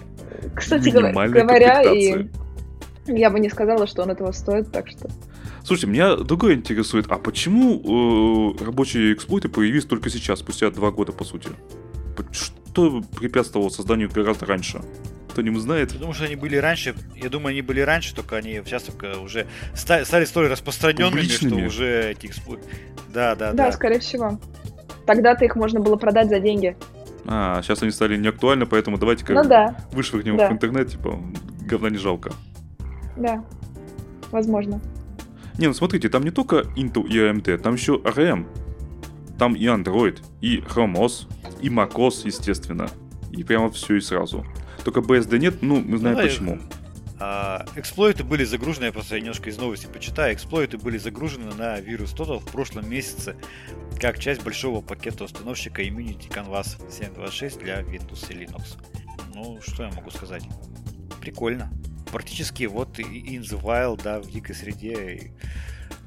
[0.54, 2.28] Кстати говоря, и
[3.06, 5.08] я бы не сказала, что он этого стоит, так что...
[5.64, 11.12] Слушайте, меня другое интересует, а почему э, рабочие эксплойты появились только сейчас, спустя два года,
[11.12, 11.50] по сути?
[12.32, 14.80] Что препятствовало созданию гораздо раньше?
[15.30, 15.92] Кто-нибудь знает?
[15.92, 16.94] Я думаю, что они были раньше.
[17.16, 22.12] Я думаю, они были раньше, только они сейчас только уже стали столь распространенными, что уже
[22.12, 22.64] эти эксплойты.
[23.12, 23.66] Да, да, да.
[23.66, 24.38] Да, скорее всего.
[25.06, 26.76] Тогда-то их можно было продать за деньги.
[27.26, 29.76] А, сейчас они стали неактуальны, поэтому давайте-ка ну, да.
[29.92, 30.48] вышвырнем да.
[30.48, 31.20] в интернет, типа,
[31.62, 32.32] говна не жалко.
[33.16, 33.44] Да,
[34.30, 34.80] возможно.
[35.58, 38.46] Не, ну смотрите, там не только Intel и AMD, там еще ARM.
[39.40, 41.26] Там и Android, и Chrome OS,
[41.62, 42.90] и macOS, естественно.
[43.32, 44.44] И прямо все и сразу.
[44.84, 46.58] Только BSD нет, ну, мы знаем ну, почему.
[47.18, 52.12] А, эксплойты были загружены, я просто немножко из новости почитаю, эксплойты были загружены на вирус
[52.12, 53.34] Total в прошлом месяце
[53.98, 58.76] как часть большого пакета установщика Immunity Canvas 726 для Windows и Linux.
[59.34, 60.46] Ну, что я могу сказать?
[61.18, 61.72] Прикольно.
[62.12, 65.32] Практически вот in the wild, да, в дикой среде.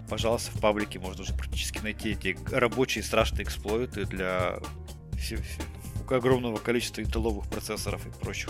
[0.10, 4.60] Пожалуйста, в паблике можно уже практически найти эти рабочие страшные эксплойты для
[6.10, 8.50] огромного количества интелловых процессоров и прочих.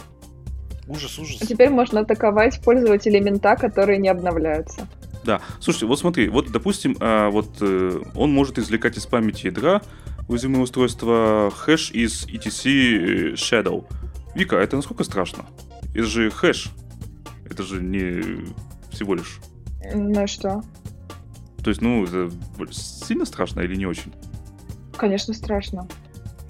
[0.87, 1.41] Ужас, ужас.
[1.41, 4.87] А теперь можно атаковать пользователей мента, которые не обновляются.
[5.23, 9.81] Да, слушайте, вот смотри, вот допустим, а, вот э, он может извлекать из памяти ядра
[10.27, 13.85] уязвимое устройство хэш из ETC Shadow.
[14.35, 15.45] Вика, это насколько страшно?
[15.93, 16.71] Это же хэш.
[17.49, 18.53] Это же не
[18.91, 19.39] всего лишь.
[19.93, 20.61] Ну что?
[21.63, 22.29] То есть, ну, это
[22.71, 24.13] сильно страшно или не очень?
[24.97, 25.87] Конечно, страшно.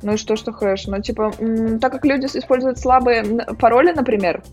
[0.02, 0.88] Ну и что, что хэш?
[0.88, 1.32] Ну, типа,
[1.80, 3.24] так как люди используют слабые
[3.60, 4.44] пароли, например,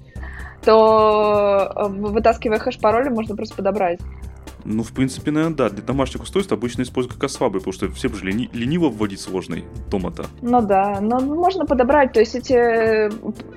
[0.65, 3.99] то э, вытаскивая хэш-пароли можно просто подобрать.
[4.65, 5.71] Ну, в принципе, наверное, да.
[5.71, 9.21] Для домашних устройств обычно используют как раз слабые, потому что всем же лени- лениво вводить
[9.21, 10.27] сложный дома-то.
[10.43, 13.11] Ну да, но можно подобрать, то есть эти,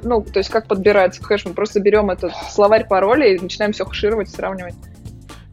[0.06, 3.86] ну, то есть как подбирать хэш, мы просто берем этот словарь паролей и начинаем все
[3.86, 4.76] хэшировать, сравнивать.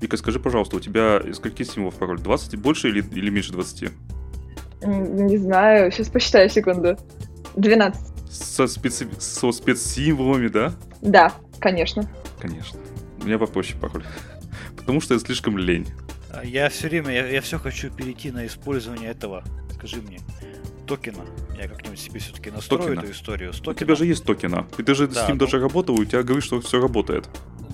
[0.00, 2.18] Вика, скажи, пожалуйста, у тебя из скольки символов пароль?
[2.18, 3.90] 20 больше или, или меньше 20?
[4.82, 6.96] Не знаю, сейчас посчитаю секунду.
[7.56, 8.00] 12.
[8.30, 9.06] Со, специ...
[9.18, 10.72] Со спецсимволами, да?
[11.02, 12.08] Да, конечно.
[12.38, 12.78] Конечно.
[13.20, 14.04] У меня попроще пароль.
[14.76, 15.86] Потому что я слишком лень.
[16.32, 19.44] А, я все время, я, я все хочу перейти на использование этого,
[19.74, 20.20] скажи мне,
[20.86, 21.24] токена.
[21.60, 23.00] Я как-нибудь себе все-таки настрою токена.
[23.00, 23.52] эту историю.
[23.52, 24.66] С У тебя же есть токена.
[24.78, 25.44] И ты же да, с ним ну...
[25.44, 27.28] даже работал, и у тебя говорит, что все работает.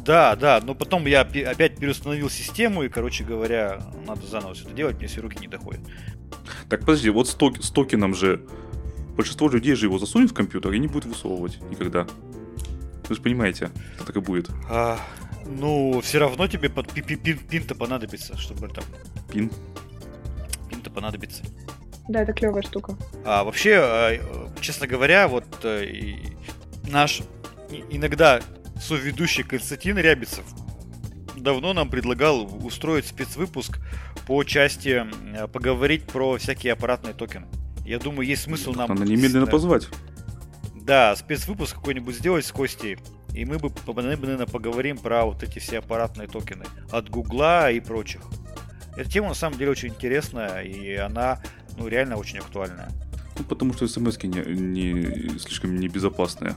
[0.06, 4.72] Да, да, но потом я опять переустановил систему, и, короче говоря, надо заново все это
[4.74, 5.80] делать, мне все руки не доходят.
[6.68, 8.40] Так, подожди, вот с, ток- с токеном же
[9.16, 12.06] большинство людей же его засунет в компьютер и не будет высовывать никогда.
[13.08, 14.48] Вы же понимаете, что так и будет.
[14.70, 14.98] А,
[15.44, 18.84] ну, все равно тебе под пин-то понадобится, чтобы там...
[19.32, 19.50] Пин?
[20.70, 21.42] Пин-то понадобится.
[22.08, 22.96] Да, это клевая штука.
[23.24, 26.14] А вообще, а, честно говоря, вот э,
[26.88, 27.22] наш
[27.90, 28.40] иногда
[28.80, 30.44] соведущий Константин Рябицев
[31.36, 33.78] давно нам предлагал устроить спецвыпуск
[34.26, 35.06] по части
[35.52, 37.46] поговорить про всякие аппаратные токены.
[37.84, 38.88] Я думаю, есть смысл нам...
[38.88, 39.88] Надо немедленно позвать.
[40.74, 42.98] Да, спецвыпуск какой-нибудь сделать с Костей.
[43.32, 46.64] И мы бы, наверное, поговорим про вот эти все аппаратные токены.
[46.90, 48.22] От Гугла и прочих.
[48.96, 51.42] Эта тема на самом деле очень интересная, и она,
[51.76, 52.88] ну, реально очень актуальная.
[53.38, 56.54] Ну, потому что смс не, не слишком небезопасные.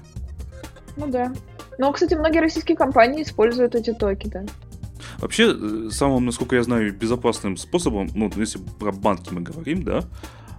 [0.96, 1.34] Ну да.
[1.80, 4.46] Но, кстати, многие российские компании используют эти токены.
[5.20, 10.04] Вообще, э, самым, насколько я знаю, безопасным способом, ну, если про банки мы говорим, да,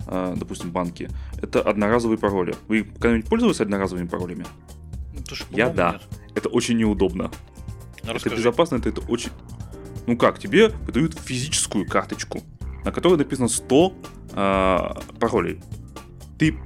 [0.06, 1.10] а, допустим, банки,
[1.42, 2.54] это одноразовые пароли.
[2.68, 4.46] Вы когда-нибудь пользовались одноразовыми паролями?
[5.12, 5.92] Ну, же, Я да.
[5.92, 6.02] Нет.
[6.34, 7.30] Это очень неудобно.
[8.02, 9.30] Ну, это безопасно, это, это очень...
[10.06, 12.40] Ну как, тебе выдают физическую карточку,
[12.82, 13.92] на которой написано 100
[14.32, 14.78] э,
[15.20, 15.60] паролей.
[16.38, 16.58] Ты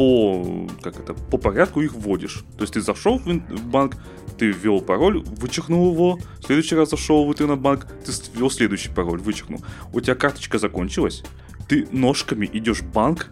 [0.00, 2.42] по, как это, по порядку их вводишь.
[2.56, 3.96] То есть ты зашел в банк,
[4.38, 9.20] ты ввел пароль, вычеркнул его, в следующий раз зашел в интернет-банк, ты ввел следующий пароль,
[9.20, 9.62] вычеркнул.
[9.92, 11.22] У тебя карточка закончилась,
[11.68, 13.30] ты ножками идешь в банк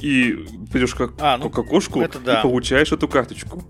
[0.00, 2.40] и пойдешь как, а, ну, к окошку это да.
[2.40, 3.62] и получаешь эту карточку.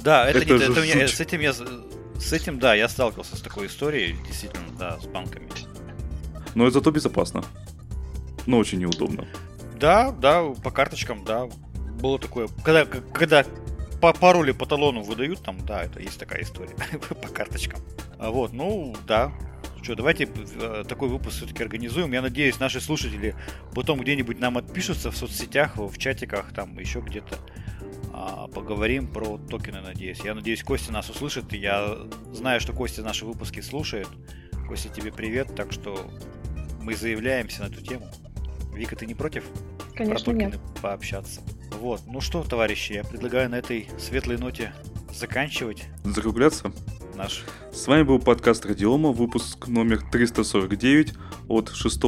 [0.00, 3.40] Да, это, это, не, это меня, с этим я с этим, да, я сталкивался с
[3.40, 5.48] такой историей, действительно, да, с банками.
[6.56, 7.44] Но это зато безопасно.
[8.46, 9.28] Но очень неудобно.
[9.78, 11.48] Да, да, по карточкам, да.
[12.00, 12.48] Было такое.
[12.64, 13.44] Когда, когда
[14.00, 16.74] по пароли по талону выдают, там, да, это есть такая история
[17.22, 17.80] по карточкам.
[18.18, 19.32] А вот, ну, да.
[19.82, 20.28] Что, давайте
[20.60, 22.12] э, такой выпуск все-таки организуем.
[22.12, 23.34] Я надеюсь, наши слушатели
[23.74, 27.38] потом где-нибудь нам отпишутся в соцсетях, в чатиках, там, еще где-то.
[28.12, 30.20] А, поговорим про токены, надеюсь.
[30.24, 31.52] Я надеюсь, Костя нас услышит.
[31.52, 31.96] Я
[32.32, 34.08] знаю, что Костя наши выпуски слушает.
[34.66, 35.54] Костя, тебе привет.
[35.54, 36.10] Так что
[36.80, 38.10] мы заявляемся на эту тему.
[38.78, 39.42] Вика, ты не против?
[39.96, 40.60] Конечно, про токены нет.
[40.80, 41.40] пообщаться.
[41.80, 44.72] Вот, ну что, товарищи, я предлагаю на этой светлой ноте
[45.12, 46.70] заканчивать Закругляться.
[47.16, 47.42] наш...
[47.72, 51.12] С вами был подкаст Радиома, выпуск номер 349
[51.48, 52.02] от 6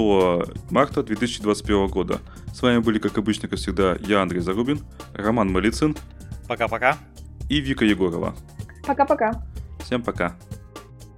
[0.70, 2.20] марта 2021 года.
[2.54, 4.80] С вами были, как обычно, как всегда, я, Андрей Зарубин,
[5.12, 5.96] Роман Малицын
[6.46, 6.96] Пока-пока.
[7.48, 8.36] и Вика Егорова.
[8.86, 9.44] Пока-пока.
[9.84, 10.36] Всем пока.